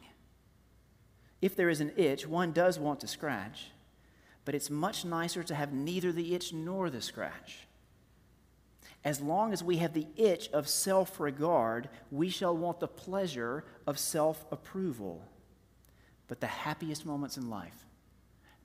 If 1.41 1.55
there 1.55 1.69
is 1.69 1.81
an 1.81 1.91
itch, 1.97 2.25
one 2.25 2.51
does 2.51 2.79
want 2.79 2.99
to 3.01 3.07
scratch, 3.07 3.71
but 4.45 4.55
it's 4.55 4.69
much 4.69 5.05
nicer 5.05 5.43
to 5.43 5.55
have 5.55 5.73
neither 5.73 6.11
the 6.11 6.33
itch 6.33 6.53
nor 6.53 6.89
the 6.89 7.01
scratch. 7.01 7.67
As 9.03 9.19
long 9.19 9.51
as 9.51 9.63
we 9.63 9.77
have 9.77 9.93
the 9.93 10.07
itch 10.15 10.49
of 10.49 10.67
self 10.67 11.19
regard, 11.19 11.89
we 12.09 12.29
shall 12.29 12.55
want 12.55 12.79
the 12.79 12.87
pleasure 12.87 13.65
of 13.85 13.99
self 13.99 14.45
approval. 14.51 15.21
But 16.27 16.39
the 16.39 16.47
happiest 16.47 17.05
moments 17.05 17.37
in 17.37 17.49
life 17.49 17.85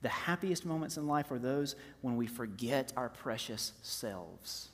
the 0.01 0.09
happiest 0.09 0.65
moments 0.65 0.97
in 0.97 1.07
life 1.07 1.29
are 1.31 1.39
those 1.39 1.75
when 2.01 2.15
we 2.15 2.25
forget 2.25 2.93
our 2.95 3.09
precious 3.09 3.73
selves 3.81 4.69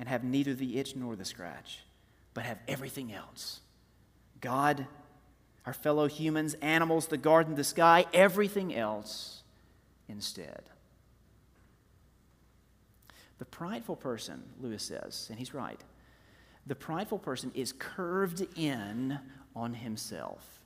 and 0.00 0.08
have 0.08 0.24
neither 0.24 0.54
the 0.54 0.78
itch 0.78 0.96
nor 0.96 1.14
the 1.14 1.26
scratch, 1.26 1.80
but 2.32 2.42
have 2.44 2.58
everything 2.66 3.12
else 3.12 3.60
God, 4.40 4.86
our 5.66 5.74
fellow 5.74 6.08
humans, 6.08 6.54
animals, 6.62 7.06
the 7.06 7.18
garden, 7.18 7.54
the 7.54 7.62
sky, 7.62 8.06
everything 8.14 8.74
else 8.74 9.42
instead. 10.08 10.62
The 13.38 13.44
prideful 13.44 13.96
person, 13.96 14.42
Lewis 14.60 14.82
says, 14.82 15.26
and 15.28 15.38
he's 15.38 15.52
right, 15.52 15.80
the 16.66 16.74
prideful 16.74 17.18
person 17.18 17.52
is 17.54 17.72
curved 17.72 18.46
in 18.56 19.18
on 19.54 19.74
himself, 19.74 20.60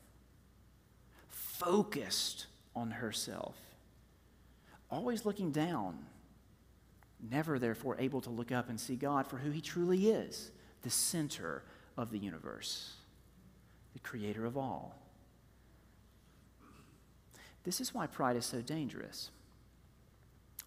focused 1.29 2.47
on 2.76 2.93
herself, 2.93 3.57
always 4.91 5.25
looking 5.25 5.50
down, 5.50 5.99
never 7.31 7.59
therefore 7.59 7.97
able 7.99 8.21
to 8.23 8.31
look 8.31 8.52
up 8.52 8.69
and 8.69 8.78
see 8.78 8.97
God 8.97 9.26
for 9.26 9.37
who 9.37 9.50
He 9.50 9.61
truly 9.61 10.09
is 10.09 10.50
the 10.83 10.90
center 10.90 11.62
of 11.97 12.11
the 12.11 12.19
universe, 12.19 12.95
the 13.95 14.00
creator 14.00 14.45
of 14.45 14.57
all. 14.57 14.99
This 17.64 17.81
is 17.81 17.95
why 17.95 18.07
pride 18.07 18.37
is 18.37 18.45
so 18.45 18.61
dangerous. 18.61 19.31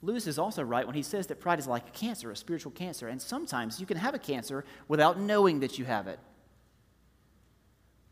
Lewis 0.02 0.28
is 0.28 0.38
also 0.38 0.64
right 0.64 0.86
when 0.86 0.96
he 0.96 1.04
says 1.04 1.28
that 1.28 1.40
pride 1.40 1.60
is 1.60 1.68
like 1.68 1.88
a 1.88 1.92
cancer, 1.92 2.32
a 2.32 2.36
spiritual 2.36 2.72
cancer, 2.72 3.08
and 3.08 3.22
sometimes 3.22 3.80
you 3.80 3.86
can 3.86 3.98
have 3.98 4.14
a 4.14 4.20
cancer 4.20 4.64
without 4.88 5.20
knowing 5.20 5.60
that 5.60 5.80
you 5.80 5.86
have 5.86 6.08
it. 6.08 6.20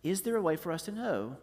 Is 0.03 0.21
there 0.21 0.35
a 0.35 0.41
way 0.41 0.55
for 0.55 0.71
us 0.71 0.83
to 0.83 0.91
know 0.91 1.37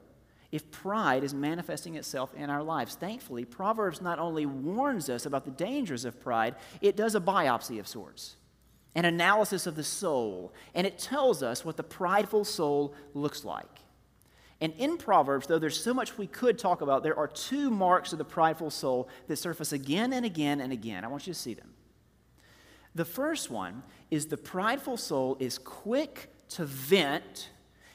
if 0.53 0.71
pride 0.71 1.25
is 1.25 1.33
manifesting 1.33 1.97
itself 1.97 2.33
in 2.35 2.51
our 2.51 2.63
lives. 2.63 2.95
Thankfully, 2.95 3.45
Proverbs 3.47 4.03
not 4.03 4.19
only 4.19 4.45
warns 4.45 5.09
us 5.09 5.25
about 5.25 5.47
the 5.47 5.51
dangers 5.51 6.05
of 6.05 6.21
pride, 6.21 6.55
it 6.83 6.95
does 6.95 7.15
a 7.15 7.21
biopsy 7.21 7.81
of 7.81 7.89
sorts, 7.89 8.37
an 8.95 9.07
analysis 9.07 9.67
of 9.67 9.75
the 9.75 9.83
soul, 9.83 10.53
and 10.75 10.87
it 10.87 10.99
tells 10.99 11.43
us 11.43 11.65
what 11.65 11.79
the 11.79 11.83
prideful 11.83 12.45
soul 12.45 12.95
looks 13.15 13.45
like. 13.45 13.81
And 14.61 14.75
in 14.79 14.99
Proverbs, 14.99 15.49
though 15.49 15.59
there's 15.59 15.83
so 15.83 15.93
much 15.93 16.17
we 16.19 16.29
could 16.29 16.59
talk 16.59 16.83
about, 16.83 17.03
there 17.03 17.19
are 17.19 17.27
two 17.27 17.69
marks 17.69 18.13
of 18.13 18.19
the 18.19 18.25
prideful 18.25 18.71
soul 18.71 19.09
that 19.27 19.37
surface 19.37 19.73
again 19.73 20.13
and 20.13 20.25
again 20.25 20.61
and 20.61 20.73
again. 20.73 21.05
I 21.05 21.09
want 21.09 21.27
you 21.27 21.33
to 21.33 21.39
see 21.39 21.55
them. 21.55 21.71
The 22.95 23.05
first 23.07 23.51
one 23.51 23.83
is 24.11 24.27
the 24.27 24.37
prideful 24.37 24.99
soul 24.99 25.37
is 25.41 25.59
quick 25.59 26.31
to 26.51 26.67
vent 26.67 27.49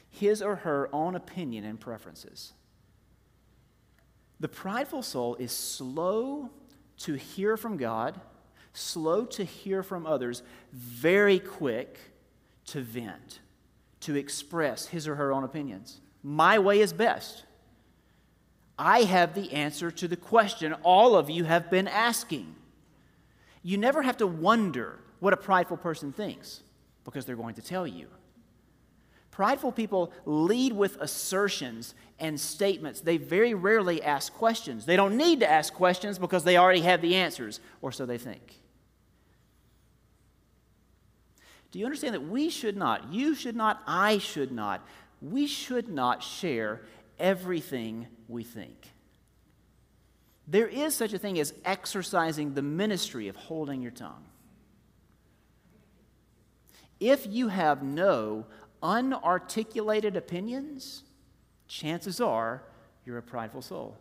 his 0.10 0.42
or 0.42 0.58
her 0.58 0.90
own 0.94 1.16
opinion 1.16 1.64
and 1.66 1.80
preferences. 1.80 2.54
The 4.40 4.48
prideful 4.48 5.02
soul 5.02 5.36
is 5.36 5.52
slow 5.52 6.50
to 7.00 7.14
hear 7.16 7.58
from 7.58 7.78
God, 7.78 8.20
slow 8.74 9.26
to 9.26 9.44
hear 9.44 9.84
from 9.84 10.06
others, 10.06 10.44
very 10.72 11.40
quick 11.40 11.98
to 12.68 12.82
vent, 12.82 13.40
to 14.02 14.16
express 14.16 14.88
his 14.88 15.08
or 15.08 15.16
her 15.16 15.32
own 15.32 15.44
opinions. 15.44 16.02
My 16.22 16.60
way 16.60 16.82
is 16.82 16.94
best. 16.94 17.46
I 18.78 19.04
have 19.04 19.34
the 19.34 19.52
answer 19.54 19.90
to 19.90 20.08
the 20.08 20.16
question 20.16 20.74
all 20.84 21.16
of 21.16 21.30
you 21.30 21.46
have 21.46 21.72
been 21.72 21.88
asking. 21.88 22.54
You 23.64 23.78
never 23.78 24.04
have 24.04 24.18
to 24.18 24.28
wonder 24.28 25.00
what 25.20 25.34
a 25.34 25.38
prideful 25.38 25.78
person 25.78 26.12
thinks 26.12 26.62
because 27.04 27.26
they're 27.26 27.36
going 27.36 27.56
to 27.56 27.62
tell 27.62 27.88
you. 27.88 28.08
Prideful 29.38 29.72
people 29.72 30.12
lead 30.26 30.74
with 30.74 31.00
assertions 31.00 31.94
and 32.18 32.40
statements. 32.40 33.02
They 33.02 33.18
very 33.18 33.54
rarely 33.54 34.02
ask 34.02 34.34
questions. 34.34 34.84
They 34.84 34.96
don't 34.96 35.16
need 35.16 35.42
to 35.42 35.48
ask 35.48 35.72
questions 35.76 36.18
because 36.18 36.44
they 36.44 36.58
already 36.58 36.82
have 36.82 37.04
the 37.04 37.14
answers, 37.14 37.60
or 37.84 37.92
so 37.92 38.08
they 38.08 38.18
think. 38.18 38.56
Do 41.70 41.78
you 41.78 41.86
understand 41.86 42.16
that 42.16 42.28
we 42.28 42.50
should 42.50 42.76
not, 42.76 43.14
you 43.14 43.36
should 43.36 43.56
not, 43.56 43.84
I 43.86 44.18
should 44.18 44.52
not, 44.52 44.84
we 45.22 45.46
should 45.46 45.88
not 45.88 46.24
share 46.24 46.82
everything 47.20 48.08
we 48.28 48.44
think? 48.44 48.88
There 50.48 50.68
is 50.68 50.96
such 50.96 51.14
a 51.14 51.20
thing 51.20 51.40
as 51.40 51.54
exercising 51.64 52.56
the 52.56 52.64
ministry 52.64 53.28
of 53.28 53.36
holding 53.36 53.84
your 53.84 53.92
tongue. 53.92 54.26
If 57.00 57.28
you 57.28 57.50
have 57.50 57.84
no 57.84 58.48
unarticulated 58.82 60.16
opinions, 60.16 61.04
chances 61.68 62.22
are 62.22 62.64
you're 63.06 63.18
a 63.18 63.24
prideful 63.24 63.62
soul. 63.62 63.98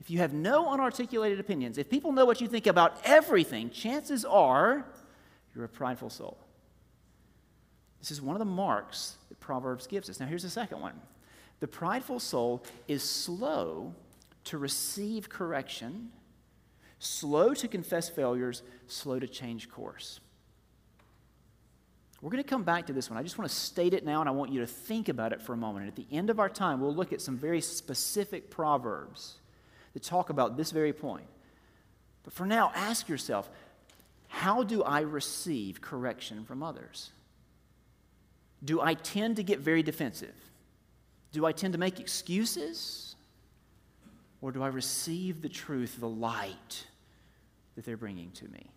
If 0.00 0.10
you 0.10 0.18
have 0.18 0.32
no 0.32 0.66
unarticulated 0.66 1.38
opinions, 1.38 1.76
if 1.76 1.90
people 1.90 2.12
know 2.12 2.24
what 2.24 2.40
you 2.40 2.48
think 2.48 2.66
about 2.66 2.96
everything, 3.04 3.70
chances 3.70 4.24
are 4.24 4.86
you're 5.54 5.64
a 5.64 5.68
prideful 5.68 6.08
soul. 6.08 6.38
This 7.98 8.10
is 8.10 8.22
one 8.22 8.36
of 8.36 8.38
the 8.38 8.44
marks 8.44 9.16
that 9.28 9.40
Proverbs 9.40 9.86
gives 9.86 10.08
us. 10.08 10.20
Now, 10.20 10.26
here's 10.26 10.44
the 10.44 10.50
second 10.50 10.80
one 10.80 11.00
the 11.60 11.68
prideful 11.68 12.20
soul 12.20 12.64
is 12.86 13.02
slow 13.02 13.94
to 14.44 14.58
receive 14.58 15.28
correction, 15.28 16.10
slow 17.00 17.52
to 17.54 17.68
confess 17.68 18.08
failures, 18.08 18.62
slow 18.86 19.18
to 19.18 19.26
change 19.26 19.68
course. 19.68 20.20
We're 22.20 22.30
going 22.30 22.42
to 22.42 22.48
come 22.48 22.64
back 22.64 22.86
to 22.86 22.92
this 22.92 23.08
one. 23.08 23.18
I 23.18 23.22
just 23.22 23.38
want 23.38 23.48
to 23.48 23.56
state 23.56 23.94
it 23.94 24.04
now, 24.04 24.20
and 24.20 24.28
I 24.28 24.32
want 24.32 24.52
you 24.52 24.60
to 24.60 24.66
think 24.66 25.08
about 25.08 25.32
it 25.32 25.40
for 25.40 25.52
a 25.52 25.56
moment. 25.56 25.84
And 25.84 25.88
at 25.88 25.96
the 25.96 26.16
end 26.16 26.30
of 26.30 26.40
our 26.40 26.48
time, 26.48 26.80
we'll 26.80 26.94
look 26.94 27.12
at 27.12 27.20
some 27.20 27.36
very 27.36 27.60
specific 27.60 28.50
proverbs 28.50 29.36
that 29.94 30.02
talk 30.02 30.30
about 30.30 30.56
this 30.56 30.72
very 30.72 30.92
point. 30.92 31.26
But 32.24 32.32
for 32.32 32.44
now, 32.44 32.72
ask 32.74 33.08
yourself 33.08 33.48
how 34.26 34.62
do 34.62 34.82
I 34.82 35.00
receive 35.00 35.80
correction 35.80 36.44
from 36.44 36.62
others? 36.62 37.10
Do 38.64 38.80
I 38.80 38.94
tend 38.94 39.36
to 39.36 39.42
get 39.42 39.60
very 39.60 39.82
defensive? 39.82 40.34
Do 41.32 41.46
I 41.46 41.52
tend 41.52 41.72
to 41.72 41.78
make 41.78 42.00
excuses? 42.00 43.14
Or 44.40 44.52
do 44.52 44.62
I 44.62 44.68
receive 44.68 45.40
the 45.40 45.48
truth, 45.48 45.96
the 45.98 46.08
light 46.08 46.86
that 47.76 47.84
they're 47.84 47.96
bringing 47.96 48.30
to 48.32 48.48
me? 48.48 48.70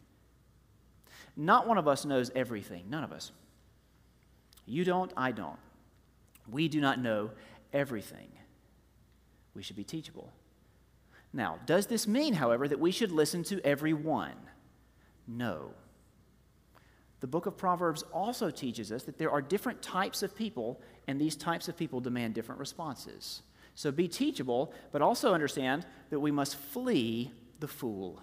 Not 1.42 1.68
one 1.68 1.80
of 1.80 1.88
us 1.88 2.06
knows 2.06 2.30
everything. 2.36 2.86
None 2.88 3.04
of 3.04 3.12
us. 3.12 3.32
You 4.68 4.84
don't, 4.84 5.12
I 5.18 5.32
don't. 5.32 5.58
We 6.48 6.68
do 6.68 6.80
not 6.80 7.00
know 7.00 7.32
everything. 7.74 8.28
We 9.56 9.64
should 9.64 9.76
be 9.76 9.84
teachable. 9.84 10.32
Now, 11.34 11.58
does 11.66 11.88
this 11.88 12.08
mean, 12.08 12.36
however, 12.36 12.68
that 12.68 12.80
we 12.80 12.92
should 12.92 13.12
listen 13.12 13.44
to 13.46 13.60
everyone? 13.66 14.36
No. 15.28 15.72
The 17.22 17.28
book 17.28 17.48
of 17.48 17.58
Proverbs 17.58 18.04
also 18.14 18.52
teaches 18.52 18.92
us 18.92 19.02
that 19.04 19.18
there 19.18 19.32
are 19.32 19.42
different 19.42 19.82
types 19.82 20.22
of 20.22 20.36
people, 20.36 20.80
and 21.08 21.20
these 21.20 21.36
types 21.36 21.68
of 21.68 21.76
people 21.76 22.00
demand 22.00 22.36
different 22.36 22.60
responses. 22.60 23.42
So 23.74 23.92
be 23.92 24.08
teachable, 24.08 24.76
but 24.92 25.02
also 25.02 25.34
understand 25.34 25.88
that 26.12 26.20
we 26.20 26.30
must 26.30 26.56
flee 26.56 27.32
the 27.60 27.68
fool. 27.68 28.22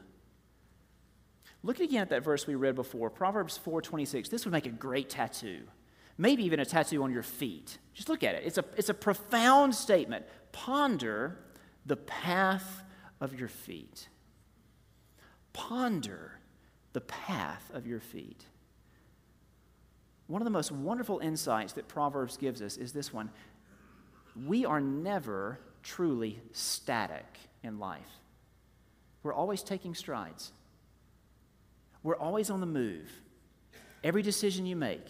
Look 1.62 1.80
again 1.80 2.02
at 2.02 2.10
that 2.10 2.22
verse 2.22 2.46
we 2.46 2.54
read 2.54 2.74
before, 2.74 3.10
Proverbs 3.10 3.58
4:26. 3.58 4.28
This 4.28 4.44
would 4.44 4.52
make 4.52 4.66
a 4.66 4.70
great 4.70 5.10
tattoo. 5.10 5.62
Maybe 6.16 6.44
even 6.44 6.60
a 6.60 6.64
tattoo 6.64 7.02
on 7.02 7.12
your 7.12 7.22
feet. 7.22 7.78
Just 7.94 8.08
look 8.08 8.22
at 8.22 8.34
it. 8.34 8.44
It's 8.44 8.58
a, 8.58 8.64
it's 8.76 8.88
a 8.88 8.94
profound 8.94 9.74
statement. 9.74 10.26
Ponder 10.52 11.38
the 11.86 11.96
path 11.96 12.82
of 13.20 13.38
your 13.38 13.48
feet. 13.48 14.08
Ponder 15.52 16.32
the 16.92 17.00
path 17.00 17.70
of 17.72 17.86
your 17.86 18.00
feet. 18.00 18.44
One 20.26 20.42
of 20.42 20.44
the 20.44 20.50
most 20.50 20.70
wonderful 20.70 21.20
insights 21.20 21.72
that 21.74 21.88
Proverbs 21.88 22.36
gives 22.36 22.62
us 22.62 22.76
is 22.76 22.92
this 22.92 23.12
one 23.12 23.30
we 24.46 24.64
are 24.64 24.80
never 24.80 25.58
truly 25.82 26.40
static 26.52 27.26
in 27.62 27.78
life, 27.78 28.20
we're 29.22 29.32
always 29.32 29.62
taking 29.62 29.94
strides. 29.94 30.52
We're 32.02 32.16
always 32.16 32.50
on 32.50 32.60
the 32.60 32.66
move. 32.66 33.10
Every 34.04 34.22
decision 34.22 34.64
you 34.66 34.76
make, 34.76 35.04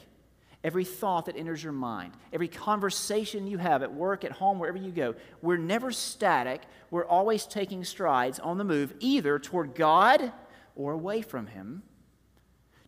every 0.65 0.85
thought 0.85 1.27
that 1.27 1.37
enters 1.37 1.63
your 1.63 1.73
mind, 1.73 2.13
every 2.33 2.49
conversation 2.49 3.47
you 3.47 3.59
have 3.59 3.83
at 3.83 3.93
work, 3.93 4.25
at 4.25 4.33
home, 4.33 4.59
wherever 4.59 4.79
you 4.79 4.91
go, 4.91 5.15
we're 5.43 5.59
never 5.59 5.93
static. 5.93 6.63
We're 6.91 7.07
always 7.07 7.47
taking 7.47 7.85
strides 7.85 8.39
on 8.41 8.59
the 8.59 8.65
move, 8.65 8.95
either 9.01 9.39
toward 9.39 9.75
God 9.75 10.33
or 10.75 10.93
away 10.93 11.23
from 11.23 11.47
Him, 11.49 11.83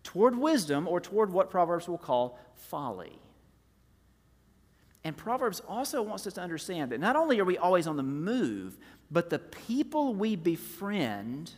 toward 0.02 0.36
wisdom 0.36 0.88
or 0.88 1.00
toward 1.00 1.32
what 1.32 1.50
Proverbs 1.50 1.86
will 1.86 1.98
call 1.98 2.38
folly. 2.54 3.18
And 5.04 5.16
Proverbs 5.16 5.60
also 5.66 6.02
wants 6.02 6.26
us 6.26 6.34
to 6.34 6.42
understand 6.42 6.92
that 6.92 7.00
not 7.00 7.16
only 7.16 7.40
are 7.40 7.44
we 7.44 7.56
always 7.56 7.86
on 7.86 7.96
the 7.96 8.02
move, 8.02 8.76
but 9.10 9.30
the 9.30 9.38
people 9.38 10.14
we 10.14 10.36
befriend 10.36 11.52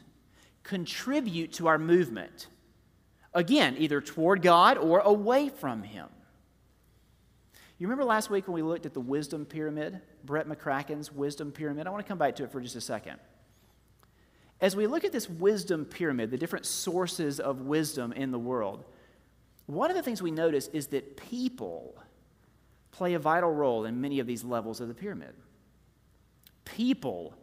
contribute 0.63 1.53
to 1.55 1.67
our 1.67 1.79
movement. 1.79 2.47
Again, 3.35 3.77
either 3.79 4.01
toward 4.01 4.43
God 4.43 4.79
or 4.79 5.01
away 5.01 5.49
from 5.49 5.83
Him. 5.83 6.09
You 7.79 7.89
remember 7.89 8.05
last 8.05 8.31
week 8.31 8.47
when 8.47 8.55
we 8.55 8.63
looked 8.63 8.87
at 8.87 8.95
the 8.95 9.01
wisdom 9.01 9.45
pyramid, 9.45 10.01
Brett 10.25 10.49
McCracken's 10.49 11.11
wisdom 11.11 11.51
pyramid? 11.51 11.87
I 11.87 11.91
want 11.91 12.05
to 12.05 12.09
come 12.09 12.19
back 12.19 12.37
to 12.37 12.45
it 12.45 12.53
for 12.53 12.61
just 12.61 12.77
a 12.77 12.81
second. 12.81 13.19
As 14.61 14.77
we 14.77 14.87
look 14.87 15.05
at 15.05 15.11
this 15.11 15.29
wisdom 15.29 15.85
pyramid, 15.85 16.31
the 16.31 16.39
different 16.39 16.65
sources 16.65 17.41
of 17.41 17.63
wisdom 17.63 18.13
in 18.13 18.31
the 18.31 18.39
world, 18.39 18.85
one 19.67 19.91
of 19.91 19.97
the 19.97 20.03
things 20.03 20.23
we 20.23 20.31
notice 20.31 20.69
is 20.69 20.89
that 20.89 21.17
people 21.17 21.97
play 22.93 23.15
a 23.15 23.19
vital 23.19 23.51
role 23.51 23.85
in 23.85 24.01
many 24.01 24.21
of 24.21 24.27
these 24.27 24.45
levels 24.45 24.81
of 24.81 24.87
the 24.87 24.95
pyramid. 24.95 25.35
People 26.65 27.35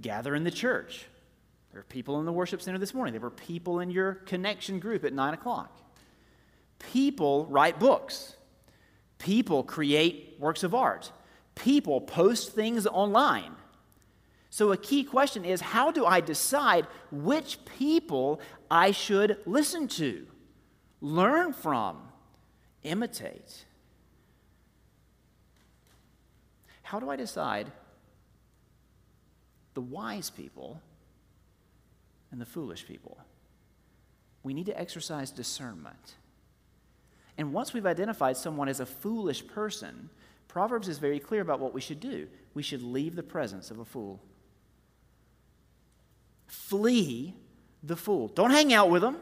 gather 0.00 0.34
in 0.34 0.44
the 0.44 0.50
church. 0.50 1.06
There 1.72 1.80
are 1.80 1.84
people 1.84 2.20
in 2.20 2.26
the 2.26 2.32
worship 2.32 2.60
center 2.60 2.78
this 2.78 2.92
morning. 2.92 3.12
There 3.12 3.20
were 3.20 3.30
people 3.30 3.80
in 3.80 3.90
your 3.90 4.14
connection 4.14 4.78
group 4.78 5.04
at 5.04 5.14
9 5.14 5.34
o'clock. 5.34 5.74
People 6.92 7.46
write 7.46 7.78
books. 7.78 8.36
People 9.18 9.62
create 9.62 10.36
works 10.38 10.62
of 10.62 10.74
art. 10.74 11.10
People 11.54 12.00
post 12.00 12.52
things 12.52 12.86
online. 12.86 13.52
So, 14.50 14.70
a 14.72 14.76
key 14.76 15.02
question 15.02 15.46
is 15.46 15.62
how 15.62 15.90
do 15.90 16.04
I 16.04 16.20
decide 16.20 16.86
which 17.10 17.58
people 17.78 18.38
I 18.70 18.90
should 18.90 19.38
listen 19.46 19.88
to, 19.88 20.26
learn 21.00 21.54
from, 21.54 22.02
imitate? 22.82 23.64
How 26.82 27.00
do 27.00 27.08
I 27.08 27.16
decide 27.16 27.72
the 29.72 29.80
wise 29.80 30.28
people 30.28 30.82
and 32.32 32.40
the 32.40 32.46
foolish 32.46 32.86
people. 32.86 33.18
We 34.42 34.54
need 34.54 34.66
to 34.66 34.80
exercise 34.80 35.30
discernment. 35.30 36.16
And 37.38 37.52
once 37.52 37.72
we've 37.72 37.86
identified 37.86 38.36
someone 38.36 38.68
as 38.68 38.80
a 38.80 38.86
foolish 38.86 39.46
person, 39.46 40.10
Proverbs 40.48 40.88
is 40.88 40.98
very 40.98 41.20
clear 41.20 41.40
about 41.40 41.60
what 41.60 41.72
we 41.72 41.80
should 41.80 42.00
do. 42.00 42.26
We 42.54 42.62
should 42.62 42.82
leave 42.82 43.14
the 43.14 43.22
presence 43.22 43.70
of 43.70 43.78
a 43.78 43.84
fool. 43.84 44.20
Flee 46.46 47.34
the 47.82 47.96
fool. 47.96 48.28
Don't 48.28 48.50
hang 48.50 48.72
out 48.74 48.90
with 48.90 49.02
them 49.02 49.16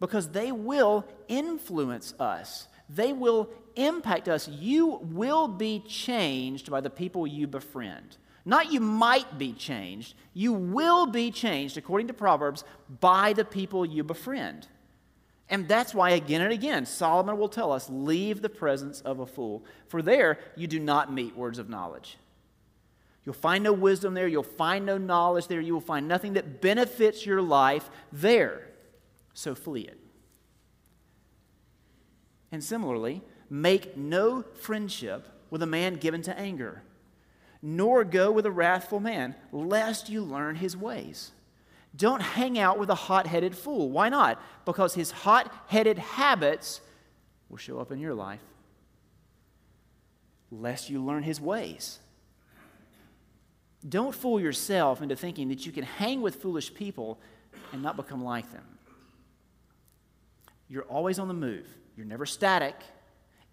because 0.00 0.30
they 0.30 0.50
will 0.50 1.06
influence 1.28 2.14
us. 2.18 2.66
They 2.88 3.12
will 3.12 3.50
impact 3.76 4.28
us. 4.28 4.48
You 4.48 4.98
will 5.02 5.46
be 5.46 5.84
changed 5.86 6.70
by 6.70 6.80
the 6.80 6.90
people 6.90 7.26
you 7.26 7.46
befriend. 7.46 8.16
Not 8.44 8.72
you 8.72 8.80
might 8.80 9.38
be 9.38 9.52
changed, 9.52 10.14
you 10.32 10.52
will 10.52 11.06
be 11.06 11.30
changed, 11.30 11.76
according 11.76 12.06
to 12.06 12.14
Proverbs, 12.14 12.64
by 13.00 13.32
the 13.32 13.44
people 13.44 13.84
you 13.84 14.02
befriend. 14.02 14.66
And 15.48 15.66
that's 15.68 15.92
why, 15.92 16.10
again 16.10 16.40
and 16.40 16.52
again, 16.52 16.86
Solomon 16.86 17.36
will 17.36 17.48
tell 17.48 17.72
us 17.72 17.90
leave 17.90 18.40
the 18.40 18.48
presence 18.48 19.00
of 19.00 19.18
a 19.18 19.26
fool, 19.26 19.64
for 19.88 20.00
there 20.00 20.38
you 20.56 20.66
do 20.66 20.78
not 20.78 21.12
meet 21.12 21.36
words 21.36 21.58
of 21.58 21.68
knowledge. 21.68 22.16
You'll 23.24 23.34
find 23.34 23.62
no 23.62 23.72
wisdom 23.72 24.14
there, 24.14 24.28
you'll 24.28 24.42
find 24.42 24.86
no 24.86 24.96
knowledge 24.96 25.48
there, 25.48 25.60
you 25.60 25.74
will 25.74 25.80
find 25.80 26.08
nothing 26.08 26.34
that 26.34 26.62
benefits 26.62 27.26
your 27.26 27.42
life 27.42 27.90
there. 28.12 28.68
So 29.34 29.54
flee 29.54 29.82
it. 29.82 29.98
And 32.52 32.64
similarly, 32.64 33.22
make 33.50 33.96
no 33.96 34.42
friendship 34.42 35.28
with 35.50 35.62
a 35.62 35.66
man 35.66 35.96
given 35.96 36.22
to 36.22 36.38
anger 36.38 36.82
nor 37.62 38.04
go 38.04 38.30
with 38.30 38.46
a 38.46 38.50
wrathful 38.50 39.00
man, 39.00 39.34
lest 39.52 40.08
you 40.08 40.22
learn 40.22 40.56
his 40.56 40.76
ways. 40.76 41.32
Don't 41.94 42.22
hang 42.22 42.58
out 42.58 42.78
with 42.78 42.88
a 42.88 42.94
hot 42.94 43.26
headed 43.26 43.56
fool. 43.56 43.90
Why 43.90 44.08
not? 44.08 44.40
Because 44.64 44.94
his 44.94 45.10
hot 45.10 45.52
headed 45.66 45.98
habits 45.98 46.80
will 47.48 47.58
show 47.58 47.78
up 47.78 47.90
in 47.90 47.98
your 47.98 48.14
life, 48.14 48.40
lest 50.50 50.88
you 50.88 51.04
learn 51.04 51.22
his 51.22 51.40
ways. 51.40 51.98
Don't 53.86 54.14
fool 54.14 54.40
yourself 54.40 55.02
into 55.02 55.16
thinking 55.16 55.48
that 55.48 55.66
you 55.66 55.72
can 55.72 55.84
hang 55.84 56.20
with 56.20 56.36
foolish 56.36 56.72
people 56.72 57.18
and 57.72 57.82
not 57.82 57.96
become 57.96 58.22
like 58.22 58.50
them. 58.52 58.64
You're 60.68 60.84
always 60.84 61.18
on 61.18 61.28
the 61.28 61.34
move, 61.34 61.66
you're 61.96 62.06
never 62.06 62.26
static. 62.26 62.76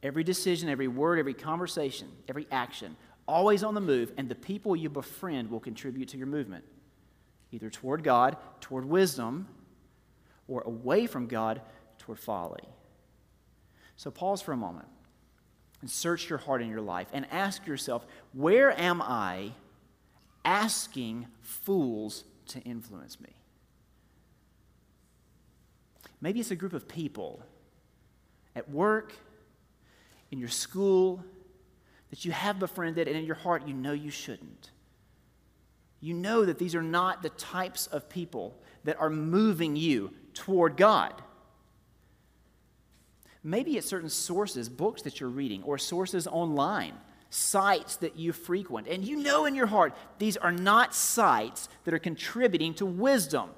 Every 0.04 0.24
decision, 0.24 0.70
every 0.70 0.88
word, 0.88 1.18
every 1.18 1.34
conversation, 1.34 2.08
every 2.30 2.46
action 2.52 2.96
always 3.28 3.64
on 3.64 3.74
the 3.74 3.82
move, 3.82 4.14
and 4.18 4.30
the 4.30 4.36
people 4.36 4.76
you 4.76 4.90
befriend 4.90 5.52
will 5.52 5.60
contribute 5.60 6.10
to 6.10 6.18
your 6.18 6.28
movement, 6.28 6.64
either 7.52 7.70
toward 7.70 8.04
God, 8.04 8.38
toward 8.62 8.86
wisdom, 8.86 9.48
or 10.48 10.62
away 10.62 11.08
from 11.08 11.28
God, 11.28 11.62
toward 11.98 12.20
folly. 12.20 12.64
So 13.98 14.12
pause 14.12 14.42
for 14.42 14.54
a 14.54 14.58
moment 14.58 14.88
and 15.82 15.90
search 15.90 16.30
your 16.30 16.40
heart 16.40 16.62
and 16.62 16.70
your 16.70 16.82
life 16.82 17.08
and 17.14 17.26
ask 17.32 17.66
yourself 17.68 18.06
where 18.34 18.80
am 18.80 19.02
I 19.02 19.52
asking 20.46 21.28
fools 21.42 22.24
to 22.48 22.60
influence 22.62 23.20
me? 23.20 23.36
Maybe 26.22 26.40
it's 26.40 26.52
a 26.52 26.56
group 26.56 26.74
of 26.74 26.88
people 26.88 27.44
at 28.56 28.70
work, 28.70 29.14
in 30.32 30.40
your 30.40 30.50
school, 30.50 31.24
that 32.10 32.26
you 32.26 32.32
have 32.32 32.60
befriended, 32.60 33.08
and 33.08 33.18
in 33.18 33.26
your 33.26 33.36
heart 33.36 33.68
you 33.68 33.74
know 33.74 33.94
you 33.94 34.12
shouldn't. 34.12 34.72
You 36.00 36.14
know 36.14 36.46
that 36.46 36.60
these 36.60 36.76
are 36.76 36.84
not 36.84 37.22
the 37.22 37.30
types 37.30 37.88
of 37.88 38.10
people 38.10 38.56
that 38.84 39.00
are 39.00 39.10
moving 39.10 39.76
you 39.76 40.12
toward 40.34 40.78
God. 40.78 41.14
Maybe 43.44 43.78
it's 43.78 43.88
certain 43.88 44.10
sources, 44.10 44.70
books 44.70 45.04
that 45.04 45.20
you're 45.20 45.30
reading, 45.30 45.64
or 45.64 45.78
sources 45.78 46.28
online, 46.28 46.94
sites 47.30 47.96
that 47.98 48.18
you 48.18 48.34
frequent. 48.34 48.88
And 48.88 49.06
you 49.06 49.18
know 49.18 49.46
in 49.46 49.56
your 49.56 49.68
heart, 49.68 49.96
these 50.18 50.38
are 50.38 50.52
not 50.52 50.94
sites 50.94 51.70
that 51.86 51.94
are 51.94 52.00
contributing 52.00 52.74
to 52.76 52.86
wisdom. 52.86 53.50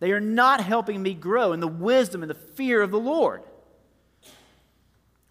They 0.00 0.12
are 0.12 0.20
not 0.20 0.60
helping 0.60 1.02
me 1.02 1.14
grow 1.14 1.52
in 1.52 1.60
the 1.60 1.68
wisdom 1.68 2.22
and 2.22 2.30
the 2.30 2.34
fear 2.34 2.82
of 2.82 2.90
the 2.90 2.98
Lord. 2.98 3.42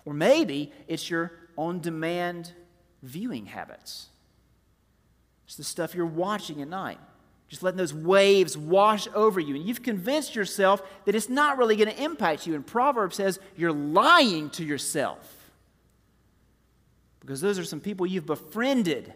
Or 0.06 0.13
maybe 0.13 0.72
it's 0.88 1.10
your 1.10 1.32
on 1.60 1.82
demand 1.82 2.54
viewing 3.04 3.45
habits. 3.45 4.08
It's 5.45 5.58
the 5.58 5.63
stuff 5.63 5.93
you're 5.93 6.06
watching 6.06 6.62
at 6.62 6.69
night. 6.69 7.00
Just 7.50 7.63
letting 7.63 7.78
those 7.78 7.93
waves 7.93 8.58
wash 8.58 9.10
over 9.13 9.41
you. 9.41 9.56
And 9.56 9.65
you've 9.65 9.84
convinced 9.84 10.36
yourself 10.36 10.82
that 11.04 11.15
it's 11.15 11.28
not 11.28 11.58
really 11.58 11.76
going 11.76 11.89
to 11.89 12.02
impact 12.02 12.48
you. 12.48 12.56
And 12.56 12.65
Proverbs 12.65 13.17
says 13.17 13.39
you're 13.58 13.74
lying 13.74 14.52
to 14.52 14.63
yourself. 14.63 15.52
Because 17.19 17.41
those 17.41 17.60
are 17.60 17.65
some 17.65 17.82
people 17.82 18.08
you've 18.08 18.26
befriended, 18.26 19.13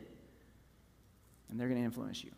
and 1.50 1.58
they're 1.58 1.70
going 1.70 1.80
to 1.80 1.86
influence 1.86 2.24
you. 2.24 2.32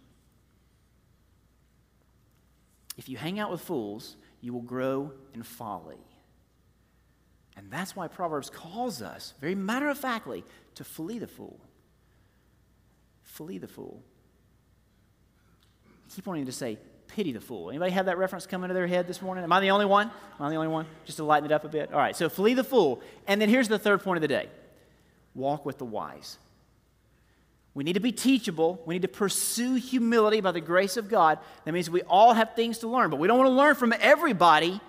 If 2.95 3.09
you 3.09 3.17
hang 3.17 3.39
out 3.39 3.49
with 3.49 3.61
fools, 3.61 4.17
you 4.39 4.53
will 4.53 4.61
grow 4.61 5.11
in 5.33 5.41
folly. 5.41 5.97
And 7.57 7.71
that's 7.71 7.95
why 7.95 8.07
Proverbs 8.07 8.49
calls 8.49 9.01
us, 9.01 9.33
very 9.39 9.55
matter 9.55 9.89
of 9.89 9.97
factly, 9.97 10.43
to 10.75 10.83
flee 10.83 11.19
the 11.19 11.27
fool. 11.27 11.59
Flee 13.23 13.57
the 13.57 13.67
fool. 13.67 14.01
I 15.87 16.13
keep 16.13 16.25
wanting 16.25 16.45
to 16.45 16.51
say, 16.51 16.77
pity 17.07 17.31
the 17.31 17.39
fool. 17.39 17.69
Anybody 17.69 17.91
have 17.91 18.07
that 18.07 18.17
reference 18.17 18.45
come 18.45 18.63
into 18.63 18.73
their 18.73 18.87
head 18.87 19.07
this 19.07 19.21
morning? 19.21 19.43
Am 19.43 19.51
I 19.51 19.59
the 19.59 19.71
only 19.71 19.85
one? 19.85 20.07
Am 20.39 20.45
I 20.45 20.49
the 20.49 20.55
only 20.55 20.67
one? 20.67 20.85
Just 21.05 21.17
to 21.17 21.23
lighten 21.23 21.49
it 21.49 21.53
up 21.53 21.63
a 21.63 21.69
bit. 21.69 21.93
All 21.93 21.99
right, 21.99 22.15
so 22.15 22.29
flee 22.29 22.53
the 22.53 22.63
fool. 22.63 23.01
And 23.27 23.41
then 23.41 23.49
here's 23.49 23.67
the 23.67 23.79
third 23.79 24.03
point 24.03 24.17
of 24.17 24.21
the 24.21 24.27
day 24.27 24.49
walk 25.33 25.65
with 25.65 25.77
the 25.77 25.85
wise. 25.85 26.37
We 27.73 27.83
need 27.83 27.93
to 27.93 27.99
be 27.99 28.13
teachable. 28.13 28.81
We 28.85 28.95
need 28.95 29.01
to 29.01 29.09
pursue 29.09 29.75
humility 29.75 30.39
by 30.39 30.53
the 30.53 30.61
grace 30.61 30.95
of 30.95 31.09
God. 31.09 31.39
That 31.65 31.73
means 31.73 31.89
we 31.89 32.03
all 32.03 32.33
have 32.33 32.55
things 32.55 32.79
to 32.79 32.87
learn, 32.87 33.09
but 33.09 33.19
we 33.19 33.27
don't 33.27 33.37
want 33.37 33.49
to 33.49 33.53
learn 33.53 33.75
from 33.75 33.93
everybody. 33.99 34.79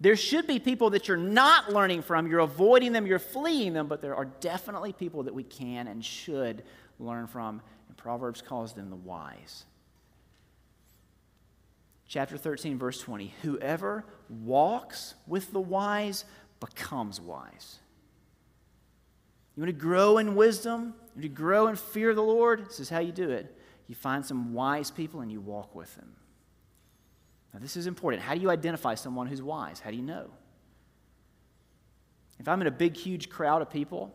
There 0.00 0.16
should 0.16 0.46
be 0.46 0.58
people 0.58 0.90
that 0.90 1.08
you're 1.08 1.16
not 1.16 1.72
learning 1.72 2.02
from, 2.02 2.26
you're 2.26 2.40
avoiding 2.40 2.92
them, 2.92 3.06
you're 3.06 3.18
fleeing 3.18 3.72
them, 3.72 3.86
but 3.86 4.02
there 4.02 4.14
are 4.14 4.26
definitely 4.26 4.92
people 4.92 5.22
that 5.22 5.34
we 5.34 5.42
can 5.42 5.88
and 5.88 6.04
should 6.04 6.64
learn 6.98 7.26
from. 7.26 7.62
And 7.88 7.96
Proverbs 7.96 8.42
calls 8.42 8.74
them 8.74 8.90
the 8.90 8.96
wise. 8.96 9.64
Chapter 12.08 12.36
13, 12.36 12.78
verse 12.78 13.00
20 13.00 13.34
Whoever 13.42 14.04
walks 14.28 15.14
with 15.26 15.52
the 15.52 15.60
wise 15.60 16.24
becomes 16.60 17.20
wise. 17.20 17.78
You 19.56 19.62
want 19.62 19.74
to 19.74 19.80
grow 19.80 20.18
in 20.18 20.36
wisdom? 20.36 20.94
You 20.98 21.12
want 21.14 21.22
to 21.22 21.28
grow 21.28 21.66
in 21.68 21.76
fear 21.76 22.10
of 22.10 22.16
the 22.16 22.22
Lord? 22.22 22.66
This 22.66 22.80
is 22.80 22.90
how 22.90 22.98
you 22.98 23.12
do 23.12 23.30
it. 23.30 23.56
You 23.88 23.94
find 23.94 24.24
some 24.24 24.52
wise 24.52 24.90
people 24.90 25.20
and 25.20 25.32
you 25.32 25.40
walk 25.40 25.74
with 25.74 25.94
them. 25.96 26.12
Now, 27.52 27.60
this 27.60 27.76
is 27.76 27.86
important. 27.86 28.22
How 28.22 28.34
do 28.34 28.40
you 28.40 28.50
identify 28.50 28.94
someone 28.94 29.26
who's 29.26 29.42
wise? 29.42 29.80
How 29.80 29.90
do 29.90 29.96
you 29.96 30.02
know? 30.02 30.30
If 32.38 32.48
I'm 32.48 32.60
in 32.60 32.66
a 32.66 32.72
big, 32.72 32.96
huge 32.96 33.30
crowd 33.30 33.62
of 33.62 33.70
people, 33.70 34.14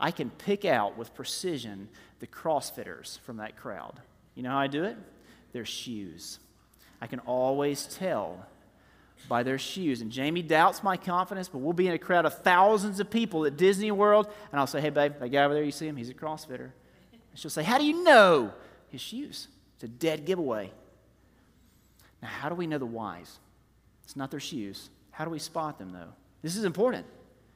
I 0.00 0.10
can 0.10 0.30
pick 0.30 0.64
out 0.64 0.96
with 0.96 1.14
precision 1.14 1.88
the 2.20 2.26
CrossFitters 2.26 3.18
from 3.20 3.36
that 3.38 3.56
crowd. 3.56 4.00
You 4.34 4.42
know 4.42 4.50
how 4.50 4.58
I 4.58 4.66
do 4.66 4.84
it? 4.84 4.96
Their 5.52 5.64
shoes. 5.64 6.38
I 7.00 7.06
can 7.06 7.18
always 7.20 7.86
tell 7.86 8.46
by 9.28 9.42
their 9.42 9.58
shoes. 9.58 10.00
And 10.00 10.10
Jamie 10.10 10.42
doubts 10.42 10.82
my 10.82 10.96
confidence, 10.96 11.48
but 11.48 11.58
we'll 11.58 11.72
be 11.72 11.86
in 11.86 11.92
a 11.92 11.98
crowd 11.98 12.26
of 12.26 12.38
thousands 12.42 13.00
of 13.00 13.10
people 13.10 13.44
at 13.44 13.56
Disney 13.56 13.90
World, 13.90 14.28
and 14.50 14.60
I'll 14.60 14.66
say, 14.66 14.80
Hey, 14.80 14.90
babe, 14.90 15.14
that 15.20 15.28
guy 15.28 15.44
over 15.44 15.54
there, 15.54 15.62
you 15.62 15.72
see 15.72 15.86
him? 15.86 15.96
He's 15.96 16.10
a 16.10 16.14
CrossFitter. 16.14 16.70
And 17.12 17.38
she'll 17.38 17.50
say, 17.50 17.62
How 17.62 17.78
do 17.78 17.84
you 17.84 18.02
know? 18.02 18.52
His 18.88 19.00
shoes. 19.00 19.48
It's 19.76 19.84
a 19.84 19.88
dead 19.88 20.26
giveaway. 20.26 20.70
Now, 22.22 22.28
how 22.28 22.48
do 22.48 22.54
we 22.54 22.66
know 22.66 22.78
the 22.78 22.86
wise? 22.86 23.38
It's 24.04 24.16
not 24.16 24.30
their 24.30 24.40
shoes. 24.40 24.88
How 25.10 25.24
do 25.24 25.30
we 25.30 25.38
spot 25.38 25.78
them, 25.78 25.92
though? 25.92 26.12
This 26.40 26.56
is 26.56 26.64
important. 26.64 27.04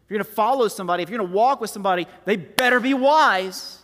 If 0.04 0.10
you're 0.10 0.18
going 0.18 0.26
to 0.26 0.34
follow 0.34 0.68
somebody, 0.68 1.02
if 1.02 1.10
you're 1.10 1.18
going 1.18 1.30
to 1.30 1.34
walk 1.34 1.60
with 1.60 1.70
somebody, 1.70 2.06
they 2.24 2.36
better 2.36 2.80
be 2.80 2.94
wise. 2.94 3.80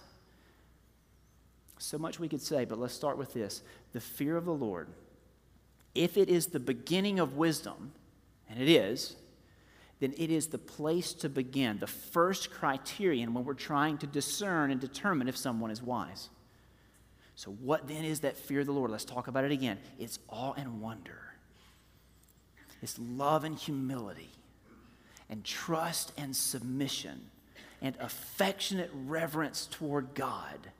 So 1.78 1.98
much 1.98 2.20
we 2.20 2.28
could 2.28 2.42
say, 2.42 2.64
but 2.64 2.78
let's 2.78 2.94
start 2.94 3.18
with 3.18 3.32
this 3.32 3.62
the 3.92 4.00
fear 4.00 4.36
of 4.36 4.44
the 4.44 4.52
Lord 4.52 4.88
if 5.94 6.16
it 6.16 6.28
is 6.28 6.46
the 6.46 6.60
beginning 6.60 7.18
of 7.18 7.36
wisdom, 7.36 7.92
and 8.48 8.60
it 8.60 8.68
is, 8.68 9.16
then 10.00 10.14
it 10.16 10.30
is 10.30 10.48
the 10.48 10.58
place 10.58 11.12
to 11.14 11.28
begin, 11.28 11.78
the 11.78 11.86
first 11.86 12.50
criterion 12.50 13.34
when 13.34 13.44
we're 13.44 13.54
trying 13.54 13.98
to 13.98 14.06
discern 14.06 14.70
and 14.70 14.80
determine 14.80 15.28
if 15.28 15.36
someone 15.36 15.70
is 15.70 15.82
wise. 15.82 16.28
So, 17.34 17.50
what 17.50 17.88
then 17.88 18.04
is 18.04 18.20
that 18.20 18.36
fear 18.36 18.60
of 18.60 18.66
the 18.66 18.72
Lord? 18.72 18.90
Let's 18.90 19.04
talk 19.04 19.28
about 19.28 19.44
it 19.44 19.52
again. 19.52 19.78
It's 19.98 20.18
awe 20.28 20.52
and 20.56 20.80
wonder, 20.80 21.20
it's 22.82 22.98
love 22.98 23.44
and 23.44 23.56
humility, 23.56 24.30
and 25.30 25.44
trust 25.44 26.12
and 26.16 26.36
submission, 26.36 27.20
and 27.80 27.96
affectionate 28.00 28.90
reverence 28.94 29.66
toward 29.70 30.14
God 30.14 30.70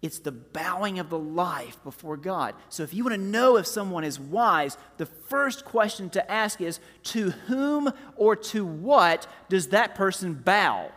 it's 0.00 0.20
the 0.20 0.32
bowing 0.32 1.00
of 1.00 1.10
the 1.10 1.18
life 1.18 1.82
before 1.82 2.16
God. 2.16 2.54
So, 2.68 2.84
if 2.84 2.94
you 2.94 3.02
want 3.02 3.16
to 3.16 3.20
know 3.20 3.56
if 3.56 3.66
someone 3.66 4.04
is 4.04 4.20
wise, 4.20 4.76
the 4.96 5.06
first 5.06 5.64
question 5.64 6.08
to 6.10 6.30
ask 6.30 6.60
is 6.60 6.78
to 7.04 7.30
whom 7.30 7.92
or 8.16 8.36
to 8.36 8.64
what 8.64 9.26
does 9.48 9.68
that 9.68 9.96
person 9.96 10.34
bow? 10.34 10.92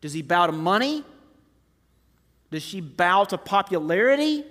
Does 0.00 0.14
he 0.14 0.22
bow 0.22 0.46
to 0.46 0.52
money? 0.52 1.04
Does 2.54 2.62
she 2.62 2.80
bow 2.80 3.24
to 3.24 3.36
popularity? 3.36 4.44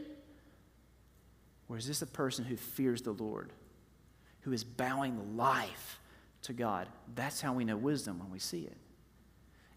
Or 1.70 1.78
is 1.78 1.88
this 1.88 2.02
a 2.02 2.06
person 2.06 2.44
who 2.44 2.58
fears 2.58 3.02
the 3.02 3.14
Lord, 3.14 3.54
who 4.42 4.52
is 4.52 4.66
bowing 4.66 5.38
life 5.38 6.02
to 6.42 6.52
God? 6.52 6.90
That's 7.16 7.40
how 7.40 7.54
we 7.54 7.64
know 7.64 7.78
wisdom 7.78 8.20
when 8.20 8.30
we 8.30 8.40
see 8.40 8.64
it. 8.64 8.76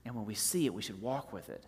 And 0.04 0.16
when 0.16 0.24
we 0.24 0.34
see 0.34 0.66
it, 0.66 0.74
we 0.74 0.82
should 0.82 1.00
walk 1.00 1.32
with 1.32 1.48
it. 1.50 1.66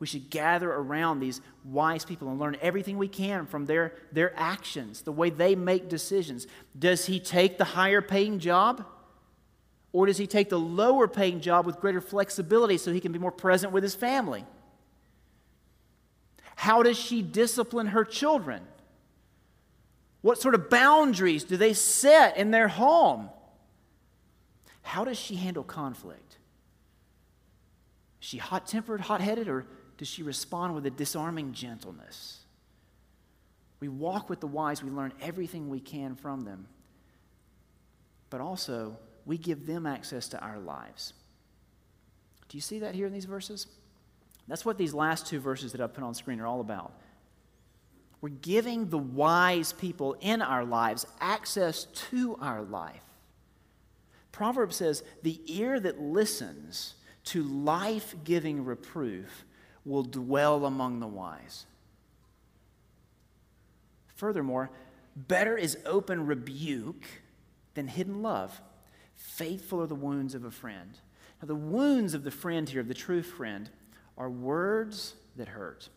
We 0.00 0.08
should 0.08 0.30
gather 0.30 0.68
around 0.68 1.20
these 1.20 1.40
wise 1.62 2.04
people 2.04 2.28
and 2.28 2.40
learn 2.40 2.56
everything 2.60 2.98
we 2.98 3.06
can 3.06 3.46
from 3.46 3.66
their, 3.66 3.92
their 4.10 4.36
actions, 4.36 5.02
the 5.02 5.12
way 5.12 5.30
they 5.30 5.54
make 5.54 5.88
decisions. 5.88 6.48
Does 6.76 7.06
he 7.06 7.20
take 7.20 7.56
the 7.56 7.64
higher 7.64 8.02
paying 8.02 8.40
job? 8.40 8.84
Or 9.92 10.06
does 10.06 10.18
he 10.18 10.26
take 10.26 10.48
the 10.48 10.58
lower 10.58 11.06
paying 11.06 11.40
job 11.40 11.66
with 11.66 11.78
greater 11.78 12.00
flexibility 12.00 12.78
so 12.78 12.92
he 12.92 12.98
can 12.98 13.12
be 13.12 13.20
more 13.20 13.30
present 13.30 13.72
with 13.72 13.84
his 13.84 13.94
family? 13.94 14.44
How 16.56 16.82
does 16.82 16.98
she 16.98 17.22
discipline 17.22 17.88
her 17.88 18.04
children? 18.04 18.62
What 20.20 20.40
sort 20.40 20.54
of 20.54 20.70
boundaries 20.70 21.44
do 21.44 21.56
they 21.56 21.74
set 21.74 22.36
in 22.36 22.50
their 22.50 22.68
home? 22.68 23.28
How 24.82 25.04
does 25.04 25.18
she 25.18 25.34
handle 25.34 25.64
conflict? 25.64 26.38
Is 28.22 28.28
she 28.28 28.38
hot 28.38 28.66
tempered, 28.66 29.02
hot 29.02 29.20
headed, 29.20 29.48
or 29.48 29.66
does 29.98 30.08
she 30.08 30.22
respond 30.22 30.74
with 30.74 30.86
a 30.86 30.90
disarming 30.90 31.52
gentleness? 31.52 32.40
We 33.80 33.88
walk 33.88 34.30
with 34.30 34.40
the 34.40 34.46
wise, 34.46 34.82
we 34.82 34.90
learn 34.90 35.12
everything 35.20 35.68
we 35.68 35.80
can 35.80 36.14
from 36.14 36.42
them. 36.42 36.68
But 38.30 38.40
also, 38.40 38.96
we 39.26 39.36
give 39.36 39.66
them 39.66 39.86
access 39.86 40.28
to 40.28 40.40
our 40.40 40.58
lives. 40.58 41.12
Do 42.48 42.56
you 42.56 42.62
see 42.62 42.78
that 42.78 42.94
here 42.94 43.06
in 43.06 43.12
these 43.12 43.26
verses? 43.26 43.66
That's 44.48 44.64
what 44.64 44.78
these 44.78 44.94
last 44.94 45.26
two 45.26 45.40
verses 45.40 45.72
that 45.72 45.80
I've 45.80 45.94
put 45.94 46.04
on 46.04 46.14
screen 46.14 46.40
are 46.40 46.46
all 46.46 46.60
about. 46.60 46.92
We're 48.20 48.30
giving 48.30 48.88
the 48.88 48.98
wise 48.98 49.72
people 49.72 50.16
in 50.20 50.42
our 50.42 50.64
lives 50.64 51.06
access 51.20 51.84
to 52.10 52.36
our 52.40 52.62
life. 52.62 53.02
Proverbs 54.32 54.76
says, 54.76 55.02
The 55.22 55.40
ear 55.46 55.78
that 55.80 56.00
listens 56.00 56.94
to 57.24 57.42
life 57.42 58.14
giving 58.24 58.64
reproof 58.64 59.44
will 59.84 60.02
dwell 60.02 60.64
among 60.64 61.00
the 61.00 61.06
wise. 61.06 61.66
Furthermore, 64.16 64.70
better 65.16 65.56
is 65.56 65.78
open 65.84 66.26
rebuke 66.26 67.04
than 67.74 67.88
hidden 67.88 68.22
love. 68.22 68.60
Faithful 69.14 69.82
are 69.82 69.86
the 69.86 69.94
wounds 69.94 70.34
of 70.34 70.44
a 70.44 70.50
friend. 70.50 70.98
Now, 71.42 71.46
the 71.48 71.54
wounds 71.54 72.14
of 72.14 72.24
the 72.24 72.30
friend 72.30 72.68
here, 72.68 72.80
of 72.80 72.88
the 72.88 72.94
true 72.94 73.22
friend, 73.22 73.68
are 74.16 74.30
words 74.30 75.14
that 75.36 75.48
hurt. 75.48 75.88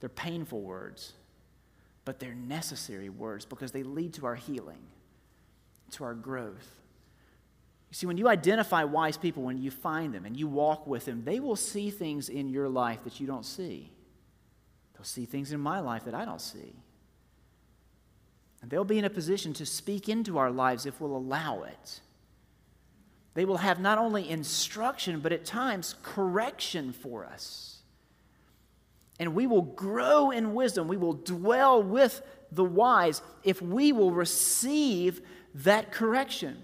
They're 0.00 0.08
painful 0.08 0.60
words, 0.60 1.12
but 2.04 2.18
they're 2.18 2.34
necessary 2.34 3.08
words 3.08 3.44
because 3.44 3.72
they 3.72 3.82
lead 3.82 4.14
to 4.14 4.26
our 4.26 4.34
healing, 4.34 4.80
to 5.92 6.04
our 6.04 6.14
growth. 6.14 6.80
You 7.90 7.94
see, 7.94 8.06
when 8.06 8.16
you 8.16 8.28
identify 8.28 8.84
wise 8.84 9.16
people, 9.16 9.42
when 9.42 9.58
you 9.58 9.70
find 9.70 10.14
them 10.14 10.24
and 10.24 10.36
you 10.36 10.48
walk 10.48 10.86
with 10.86 11.04
them, 11.04 11.24
they 11.24 11.40
will 11.40 11.56
see 11.56 11.90
things 11.90 12.28
in 12.28 12.48
your 12.48 12.68
life 12.68 13.04
that 13.04 13.20
you 13.20 13.26
don't 13.26 13.44
see. 13.44 13.92
They'll 14.94 15.04
see 15.04 15.26
things 15.26 15.52
in 15.52 15.60
my 15.60 15.80
life 15.80 16.04
that 16.06 16.14
I 16.14 16.24
don't 16.24 16.40
see. 16.40 16.74
And 18.60 18.70
they'll 18.70 18.84
be 18.84 18.98
in 18.98 19.04
a 19.04 19.10
position 19.10 19.52
to 19.54 19.66
speak 19.66 20.08
into 20.08 20.38
our 20.38 20.50
lives 20.50 20.86
if 20.86 21.00
we'll 21.00 21.16
allow 21.16 21.64
it. 21.64 22.00
They 23.34 23.44
will 23.44 23.58
have 23.58 23.80
not 23.80 23.98
only 23.98 24.28
instruction, 24.28 25.20
but 25.20 25.32
at 25.32 25.44
times 25.44 25.94
correction 26.02 26.92
for 26.92 27.24
us. 27.24 27.78
And 29.18 29.34
we 29.34 29.46
will 29.46 29.62
grow 29.62 30.30
in 30.30 30.54
wisdom. 30.54 30.88
We 30.88 30.96
will 30.96 31.14
dwell 31.14 31.82
with 31.82 32.22
the 32.50 32.64
wise 32.64 33.22
if 33.42 33.62
we 33.62 33.92
will 33.92 34.10
receive 34.10 35.22
that 35.54 35.92
correction. 35.92 36.62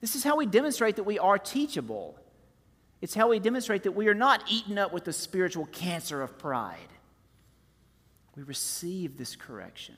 This 0.00 0.16
is 0.16 0.24
how 0.24 0.36
we 0.36 0.46
demonstrate 0.46 0.96
that 0.96 1.04
we 1.04 1.18
are 1.18 1.38
teachable. 1.38 2.18
It's 3.00 3.14
how 3.14 3.28
we 3.28 3.38
demonstrate 3.38 3.84
that 3.84 3.92
we 3.92 4.08
are 4.08 4.14
not 4.14 4.42
eaten 4.48 4.78
up 4.78 4.92
with 4.92 5.04
the 5.04 5.12
spiritual 5.12 5.66
cancer 5.66 6.22
of 6.22 6.38
pride. 6.38 6.78
We 8.36 8.42
receive 8.42 9.16
this 9.16 9.36
correction. 9.36 9.96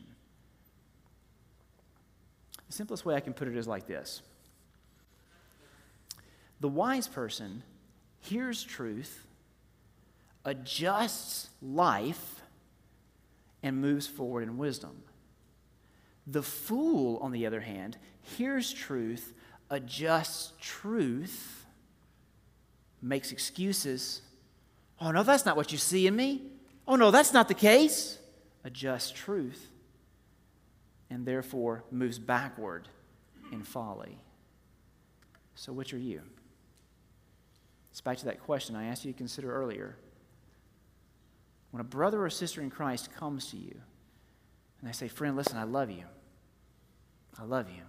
The 2.66 2.72
simplest 2.72 3.06
way 3.06 3.14
I 3.14 3.20
can 3.20 3.32
put 3.32 3.48
it 3.48 3.56
is 3.56 3.66
like 3.66 3.87
this 3.87 4.22
The 6.60 6.68
wise 6.68 7.08
person 7.08 7.62
hears 8.20 8.62
truth, 8.62 9.26
adjusts 10.44 11.50
life, 11.60 12.40
and 13.62 13.80
moves 13.80 14.06
forward 14.06 14.42
in 14.42 14.58
wisdom. 14.58 15.02
The 16.26 16.42
fool, 16.42 17.18
on 17.18 17.32
the 17.32 17.46
other 17.46 17.60
hand, 17.60 17.96
hears 18.22 18.72
truth, 18.72 19.32
adjusts 19.70 20.52
truth, 20.60 21.66
makes 23.00 23.32
excuses. 23.32 24.22
Oh, 25.00 25.10
no, 25.10 25.22
that's 25.22 25.44
not 25.44 25.56
what 25.56 25.72
you 25.72 25.78
see 25.78 26.06
in 26.06 26.16
me. 26.16 26.42
Oh, 26.88 26.96
no, 26.96 27.10
that's 27.10 27.32
not 27.32 27.48
the 27.48 27.54
case. 27.54 28.18
Adjusts 28.64 29.10
truth 29.10 29.70
and 31.10 31.26
therefore 31.26 31.84
moves 31.90 32.18
backward 32.18 32.88
in 33.52 33.62
folly. 33.62 34.18
So, 35.54 35.72
which 35.72 35.94
are 35.94 35.98
you? 35.98 36.22
It's 37.96 38.02
back 38.02 38.18
to 38.18 38.26
that 38.26 38.42
question 38.42 38.76
I 38.76 38.88
asked 38.88 39.06
you 39.06 39.12
to 39.14 39.16
consider 39.16 39.50
earlier. 39.50 39.96
When 41.70 41.80
a 41.80 41.85
brother 41.85 42.22
or 42.22 42.28
sister 42.28 42.61
in 42.61 42.68
Christ 42.68 43.11
comes 43.16 43.46
to 43.52 43.56
you 43.56 43.74
and 44.80 44.87
they 44.87 44.92
say, 44.92 45.09
Friend, 45.09 45.35
listen, 45.35 45.56
I 45.56 45.62
love 45.62 45.90
you. 45.90 46.04
I 47.38 47.44
love 47.44 47.70
you. 47.70 47.80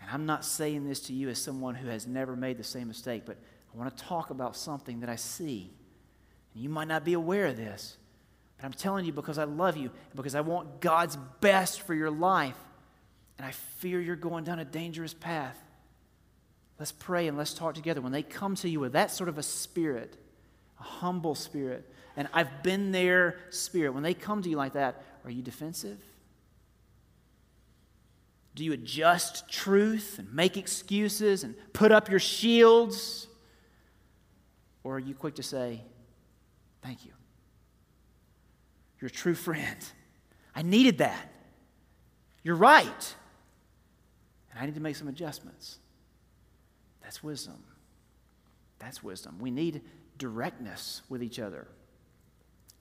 And 0.00 0.08
I'm 0.12 0.24
not 0.24 0.44
saying 0.44 0.88
this 0.88 1.00
to 1.08 1.12
you 1.12 1.28
as 1.30 1.42
someone 1.42 1.74
who 1.74 1.88
has 1.88 2.06
never 2.06 2.36
made 2.36 2.58
the 2.58 2.62
same 2.62 2.86
mistake, 2.86 3.24
but 3.26 3.38
I 3.74 3.76
want 3.76 3.96
to 3.96 4.04
talk 4.04 4.30
about 4.30 4.54
something 4.54 5.00
that 5.00 5.10
I 5.10 5.16
see. 5.16 5.72
And 6.54 6.62
you 6.62 6.68
might 6.68 6.86
not 6.86 7.04
be 7.04 7.14
aware 7.14 7.46
of 7.46 7.56
this, 7.56 7.96
but 8.56 8.66
I'm 8.66 8.72
telling 8.72 9.04
you 9.04 9.12
because 9.12 9.38
I 9.38 9.44
love 9.44 9.76
you, 9.76 9.90
because 10.14 10.36
I 10.36 10.42
want 10.42 10.80
God's 10.80 11.16
best 11.40 11.80
for 11.80 11.92
your 11.92 12.12
life. 12.12 12.54
And 13.36 13.44
I 13.44 13.50
fear 13.50 14.00
you're 14.00 14.14
going 14.14 14.44
down 14.44 14.60
a 14.60 14.64
dangerous 14.64 15.12
path. 15.12 15.60
Let's 16.78 16.92
pray 16.92 17.26
and 17.26 17.36
let's 17.36 17.54
talk 17.54 17.74
together. 17.74 18.00
When 18.00 18.12
they 18.12 18.22
come 18.22 18.54
to 18.56 18.68
you 18.68 18.80
with 18.80 18.92
that 18.92 19.10
sort 19.10 19.28
of 19.28 19.38
a 19.38 19.42
spirit, 19.42 20.16
a 20.78 20.82
humble 20.82 21.34
spirit, 21.34 21.90
and 22.16 22.28
I've 22.32 22.62
been 22.62 22.92
there 22.92 23.36
spirit, 23.50 23.92
when 23.92 24.02
they 24.02 24.14
come 24.14 24.42
to 24.42 24.48
you 24.48 24.56
like 24.56 24.74
that, 24.74 25.02
are 25.24 25.30
you 25.30 25.42
defensive? 25.42 25.98
Do 28.54 28.64
you 28.64 28.72
adjust 28.72 29.48
truth 29.48 30.18
and 30.18 30.32
make 30.32 30.56
excuses 30.56 31.44
and 31.44 31.54
put 31.72 31.92
up 31.92 32.10
your 32.10 32.18
shields? 32.18 33.28
Or 34.82 34.96
are 34.96 35.00
you 35.00 35.14
quick 35.14 35.36
to 35.36 35.42
say, 35.42 35.82
Thank 36.82 37.04
you? 37.04 37.12
You're 39.00 39.08
a 39.08 39.12
true 39.12 39.34
friend. 39.34 39.76
I 40.54 40.62
needed 40.62 40.98
that. 40.98 41.32
You're 42.42 42.56
right. 42.56 43.14
And 44.50 44.60
I 44.60 44.66
need 44.66 44.74
to 44.74 44.80
make 44.80 44.96
some 44.96 45.08
adjustments. 45.08 45.78
That's 47.08 47.22
wisdom. 47.22 47.64
That's 48.78 49.02
wisdom. 49.02 49.38
We 49.40 49.50
need 49.50 49.80
directness 50.18 51.00
with 51.08 51.22
each 51.22 51.38
other 51.38 51.66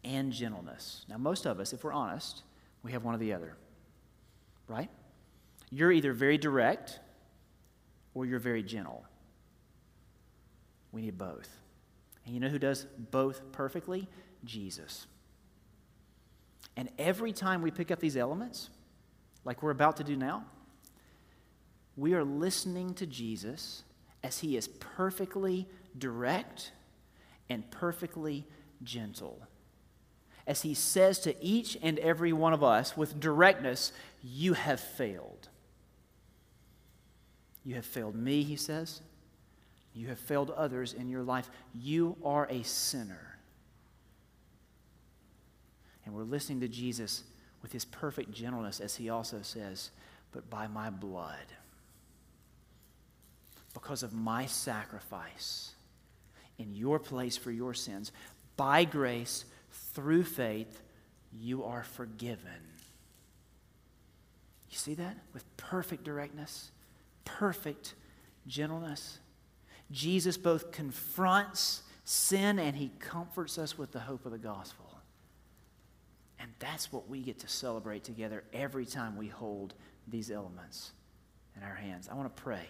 and 0.03 0.33
gentleness. 0.33 1.05
Now, 1.07 1.17
most 1.17 1.45
of 1.45 1.61
us, 1.61 1.71
if 1.71 1.85
we're 1.85 1.93
honest, 1.93 2.43
we 2.83 2.91
have 2.91 3.05
one 3.05 3.15
or 3.15 3.19
the 3.19 3.31
other, 3.31 3.55
right? 4.67 4.89
You're 5.71 5.93
either 5.93 6.11
very 6.11 6.37
direct 6.37 6.99
or 8.13 8.25
you're 8.25 8.37
very 8.37 8.63
gentle. 8.63 9.05
We 10.91 11.03
need 11.03 11.17
both. 11.17 11.47
And 12.25 12.33
you 12.33 12.41
know 12.41 12.49
who 12.49 12.59
does 12.59 12.85
both 12.97 13.53
perfectly? 13.53 14.09
Jesus. 14.43 15.07
And 16.75 16.89
every 16.99 17.31
time 17.31 17.61
we 17.61 17.71
pick 17.71 17.91
up 17.91 18.01
these 18.01 18.17
elements, 18.17 18.71
like 19.45 19.63
we're 19.63 19.71
about 19.71 19.95
to 19.97 20.03
do 20.03 20.17
now, 20.17 20.43
we 21.95 22.13
are 22.13 22.25
listening 22.25 22.93
to 22.95 23.05
Jesus 23.05 23.83
as 24.23 24.39
he 24.39 24.57
is 24.57 24.67
perfectly 24.67 25.67
direct 25.97 26.71
and 27.49 27.69
perfectly 27.71 28.45
gentle. 28.83 29.41
As 30.45 30.61
he 30.61 30.73
says 30.73 31.19
to 31.19 31.35
each 31.43 31.77
and 31.81 31.99
every 31.99 32.33
one 32.33 32.53
of 32.53 32.63
us 32.63 32.95
with 32.95 33.19
directness, 33.19 33.91
You 34.23 34.53
have 34.53 34.79
failed. 34.79 35.49
You 37.63 37.75
have 37.75 37.85
failed 37.85 38.15
me, 38.15 38.43
he 38.43 38.55
says. 38.55 39.01
You 39.93 40.07
have 40.07 40.19
failed 40.19 40.51
others 40.51 40.93
in 40.93 41.09
your 41.09 41.23
life. 41.23 41.49
You 41.73 42.15
are 42.23 42.47
a 42.49 42.63
sinner. 42.63 43.37
And 46.05 46.15
we're 46.15 46.23
listening 46.23 46.61
to 46.61 46.67
Jesus 46.67 47.23
with 47.61 47.73
his 47.73 47.83
perfect 47.83 48.31
gentleness, 48.31 48.79
as 48.79 48.95
he 48.95 49.09
also 49.09 49.41
says, 49.41 49.91
but 50.31 50.49
by 50.49 50.67
my 50.67 50.89
blood, 50.89 51.45
because 53.79 54.03
of 54.03 54.13
my 54.13 54.45
sacrifice 54.45 55.73
in 56.57 56.73
your 56.73 56.99
place 56.99 57.37
for 57.37 57.51
your 57.51 57.73
sins, 57.73 58.11
by 58.55 58.83
grace, 58.83 59.45
through 59.93 60.23
faith, 60.23 60.81
you 61.31 61.63
are 61.63 61.83
forgiven. 61.83 62.61
You 64.69 64.77
see 64.77 64.95
that? 64.95 65.17
With 65.33 65.45
perfect 65.57 66.03
directness 66.03 66.71
perfect 67.27 67.93
gentleness. 68.47 69.19
Jesus 69.91 70.37
both 70.37 70.71
confronts 70.71 71.83
sin 72.05 72.57
and 72.57 72.75
he 72.75 72.91
comforts 72.99 73.57
us 73.57 73.77
with 73.77 73.91
the 73.91 73.99
hope 73.99 74.25
of 74.25 74.31
the 74.31 74.37
gospel. 74.37 74.85
And 76.39 76.51
that's 76.59 76.91
what 76.91 77.09
we 77.09 77.21
get 77.21 77.39
to 77.39 77.47
celebrate 77.47 78.03
together 78.03 78.43
every 78.53 78.85
time 78.85 79.17
we 79.17 79.27
hold 79.27 79.73
these 80.07 80.31
elements 80.31 80.91
in 81.55 81.63
our 81.63 81.75
hands. 81.75 82.07
I 82.09 82.15
want 82.15 82.33
to 82.33 82.41
pray. 82.41 82.65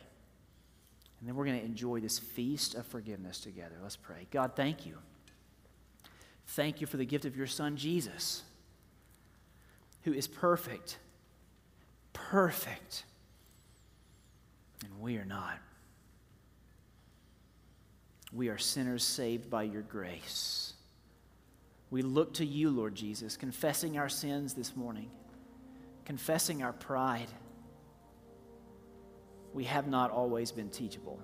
And 1.20 1.28
then 1.28 1.36
we're 1.36 1.46
going 1.46 1.60
to 1.60 1.66
enjoy 1.66 2.00
this 2.00 2.20
feast 2.20 2.76
of 2.76 2.86
forgiveness 2.86 3.40
together. 3.40 3.76
Let's 3.82 3.96
pray. 3.96 4.28
God, 4.32 4.52
thank 4.56 4.86
you. 4.86 4.98
Thank 6.48 6.80
you 6.80 6.88
for 6.88 6.98
the 6.98 7.06
gift 7.06 7.26
of 7.26 7.36
your 7.36 7.48
son, 7.48 7.76
Jesus, 7.76 8.44
who 10.04 10.14
is 10.14 10.28
perfect. 10.28 10.98
Perfect 12.14 13.04
and 14.84 15.00
we 15.02 15.18
are 15.18 15.26
not. 15.26 15.58
We 18.34 18.50
are 18.50 18.58
sinners 18.58 19.04
saved 19.04 19.50
by 19.50 19.64
your 19.64 19.82
grace. 19.82 20.74
We 21.90 22.02
look 22.02 22.34
to 22.36 22.46
you, 22.46 22.70
Lord 22.70 22.94
Jesus, 22.96 23.38
confessing 23.38 23.98
our 23.98 24.10
sins 24.10 24.54
this 24.54 24.76
morning, 24.76 25.10
confessing 26.06 26.62
our 26.62 26.74
pride. 26.74 27.30
We 29.54 29.64
have 29.66 29.88
not 29.88 30.12
always 30.12 30.52
been 30.52 30.70
teachable. 30.70 31.20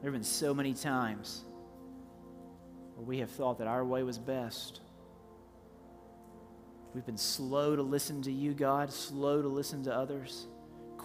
There 0.00 0.10
have 0.10 0.12
been 0.12 0.24
so 0.24 0.52
many 0.52 0.74
times 0.74 1.44
where 2.96 3.06
we 3.06 3.18
have 3.18 3.30
thought 3.30 3.58
that 3.58 3.66
our 3.66 3.84
way 3.84 4.02
was 4.02 4.18
best. 4.18 4.80
We've 6.94 7.06
been 7.06 7.16
slow 7.16 7.74
to 7.74 7.82
listen 7.82 8.22
to 8.22 8.32
you, 8.32 8.52
God, 8.52 8.92
slow 8.92 9.42
to 9.42 9.48
listen 9.48 9.84
to 9.84 9.94
others 9.94 10.46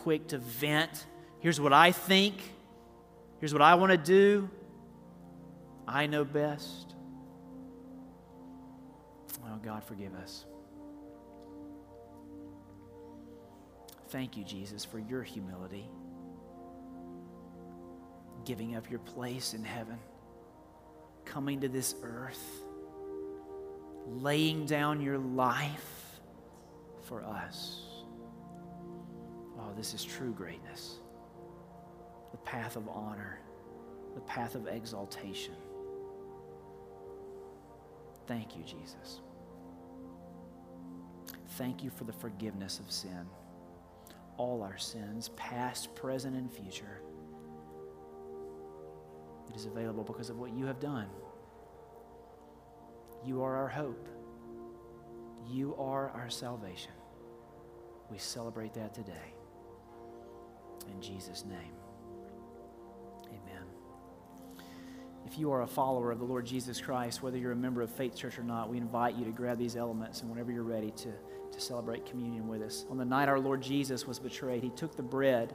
quick 0.03 0.27
to 0.27 0.37
vent. 0.37 1.05
Here's 1.39 1.59
what 1.59 1.73
I 1.73 1.91
think. 1.91 2.35
Here's 3.39 3.53
what 3.53 3.61
I 3.61 3.75
want 3.75 3.91
to 3.91 3.97
do. 3.97 4.49
I 5.87 6.07
know 6.07 6.23
best. 6.23 6.95
Oh, 9.45 9.57
God, 9.63 9.83
forgive 9.83 10.13
us. 10.15 10.45
Thank 14.09 14.37
you, 14.37 14.43
Jesus, 14.43 14.85
for 14.85 14.99
your 14.99 15.23
humility, 15.23 15.89
giving 18.45 18.75
up 18.75 18.89
your 18.89 18.99
place 18.99 19.53
in 19.53 19.63
heaven, 19.63 19.97
coming 21.25 21.61
to 21.61 21.69
this 21.69 21.95
earth, 22.03 22.43
laying 24.07 24.65
down 24.65 25.01
your 25.01 25.19
life 25.19 26.19
for 27.03 27.23
us. 27.23 27.83
Oh, 29.59 29.73
this 29.77 29.93
is 29.93 30.03
true 30.03 30.31
greatness. 30.31 30.97
The 32.31 32.37
path 32.37 32.75
of 32.75 32.87
honor, 32.89 33.39
the 34.15 34.21
path 34.21 34.55
of 34.55 34.67
exaltation. 34.67 35.53
Thank 38.27 38.57
you, 38.57 38.63
Jesus. 38.63 39.21
thank 41.57 41.83
you 41.83 41.89
for 41.89 42.05
the 42.05 42.13
forgiveness 42.13 42.79
of 42.79 42.89
sin. 42.91 43.27
All 44.39 44.63
our 44.63 44.77
sins, 44.77 45.29
past, 45.35 45.93
present, 45.95 46.33
and 46.35 46.49
future. 46.49 47.01
It 49.49 49.55
is 49.57 49.65
available 49.65 50.05
because 50.05 50.29
of 50.29 50.37
what 50.37 50.53
you 50.53 50.65
have 50.65 50.79
done. 50.79 51.07
You 53.25 53.43
are 53.43 53.57
our 53.57 53.67
hope. 53.67 54.07
You 55.51 55.75
are 55.75 56.09
our 56.11 56.29
salvation. 56.29 56.93
We 58.09 58.17
celebrate 58.17 58.73
that 58.75 58.93
today. 58.93 59.33
In 60.87 61.01
Jesus' 61.01 61.43
name, 61.45 61.73
amen. 63.27 63.65
If 65.25 65.37
you 65.37 65.51
are 65.51 65.63
a 65.63 65.67
follower 65.67 66.11
of 66.11 66.19
the 66.19 66.25
Lord 66.25 66.45
Jesus 66.45 66.79
Christ, 66.79 67.21
whether 67.21 67.37
you're 67.37 67.51
a 67.51 67.57
member 67.57 67.81
of 67.81 67.91
Faith 67.91 68.15
Church 68.15 68.39
or 68.39 68.43
not, 68.43 68.69
we 68.69 68.77
invite 68.77 69.15
you 69.15 69.25
to 69.25 69.31
grab 69.31 69.59
these 69.59 69.75
elements 69.75 70.21
and 70.21 70.29
whenever 70.29 70.51
you're 70.51 70.63
ready 70.63 70.91
to, 70.91 71.09
to 71.59 71.65
celebrate 71.65 72.05
communion 72.05 72.47
with 72.47 72.61
us. 72.61 72.85
On 72.89 72.97
the 72.97 73.05
night 73.05 73.29
our 73.29 73.39
Lord 73.39 73.61
Jesus 73.61 74.07
was 74.07 74.19
betrayed, 74.19 74.63
he 74.63 74.69
took 74.69 74.95
the 74.95 75.03
bread, 75.03 75.53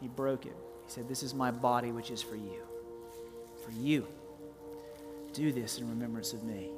he 0.00 0.08
broke 0.08 0.46
it. 0.46 0.56
He 0.86 0.92
said, 0.92 1.08
This 1.08 1.22
is 1.22 1.34
my 1.34 1.50
body, 1.50 1.90
which 1.90 2.10
is 2.10 2.22
for 2.22 2.36
you. 2.36 2.62
For 3.64 3.72
you. 3.72 4.06
Do 5.32 5.52
this 5.52 5.78
in 5.78 5.88
remembrance 5.88 6.32
of 6.32 6.42
me. 6.44 6.70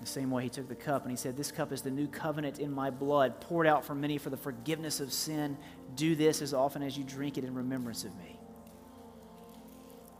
The 0.00 0.06
same 0.06 0.30
way 0.30 0.42
he 0.42 0.48
took 0.50 0.68
the 0.68 0.74
cup 0.74 1.02
and 1.02 1.10
he 1.10 1.16
said, 1.16 1.36
This 1.36 1.50
cup 1.50 1.72
is 1.72 1.82
the 1.82 1.90
new 1.90 2.08
covenant 2.08 2.58
in 2.58 2.72
my 2.72 2.90
blood, 2.90 3.40
poured 3.40 3.66
out 3.66 3.84
for 3.84 3.94
many 3.94 4.18
for 4.18 4.30
the 4.30 4.36
forgiveness 4.36 5.00
of 5.00 5.12
sin. 5.12 5.56
Do 5.94 6.14
this 6.14 6.42
as 6.42 6.52
often 6.52 6.82
as 6.82 6.98
you 6.98 7.04
drink 7.04 7.38
it 7.38 7.44
in 7.44 7.54
remembrance 7.54 8.04
of 8.04 8.14
me. 8.16 8.38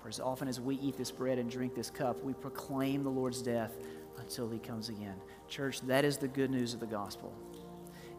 For 0.03 0.09
as 0.09 0.21
often 0.21 0.49
as 0.49 0.61
we 0.61 0.77
eat 0.77 0.99
this 0.99 1.11
bread 1.11 1.39
and 1.39 1.51
drink 1.51 1.75
this 1.75 1.91
cup, 1.91 2.23
we 2.23 2.35
proclaim 2.35 3.03
the 3.03 3.11
Lord's 3.11 3.41
death 3.41 3.73
until 4.19 4.49
he 4.49 4.59
comes 4.59 4.89
again. 4.89 5.17
Church, 5.49 5.81
that 5.83 6.05
is 6.05 6.17
the 6.17 6.29
good 6.29 6.51
news 6.51 6.75
of 6.75 6.81
the 6.81 6.87
gospel. 6.87 7.33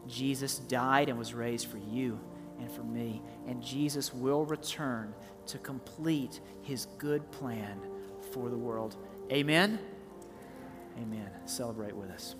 Jesus 0.06 0.58
died 0.58 1.08
and 1.08 1.18
was 1.18 1.34
raised 1.34 1.66
for 1.66 1.78
you 1.78 2.18
and 2.58 2.70
for 2.70 2.82
me, 2.82 3.22
and 3.46 3.62
Jesus 3.62 4.14
will 4.14 4.44
return 4.46 5.12
to 5.46 5.58
complete 5.58 6.40
his 6.62 6.86
good 6.98 7.30
plan 7.30 7.78
for 8.32 8.48
the 8.48 8.56
world. 8.56 8.96
Amen. 9.30 9.78
Amen. 10.98 11.30
Celebrate 11.44 11.94
with 11.94 12.10
us. 12.10 12.36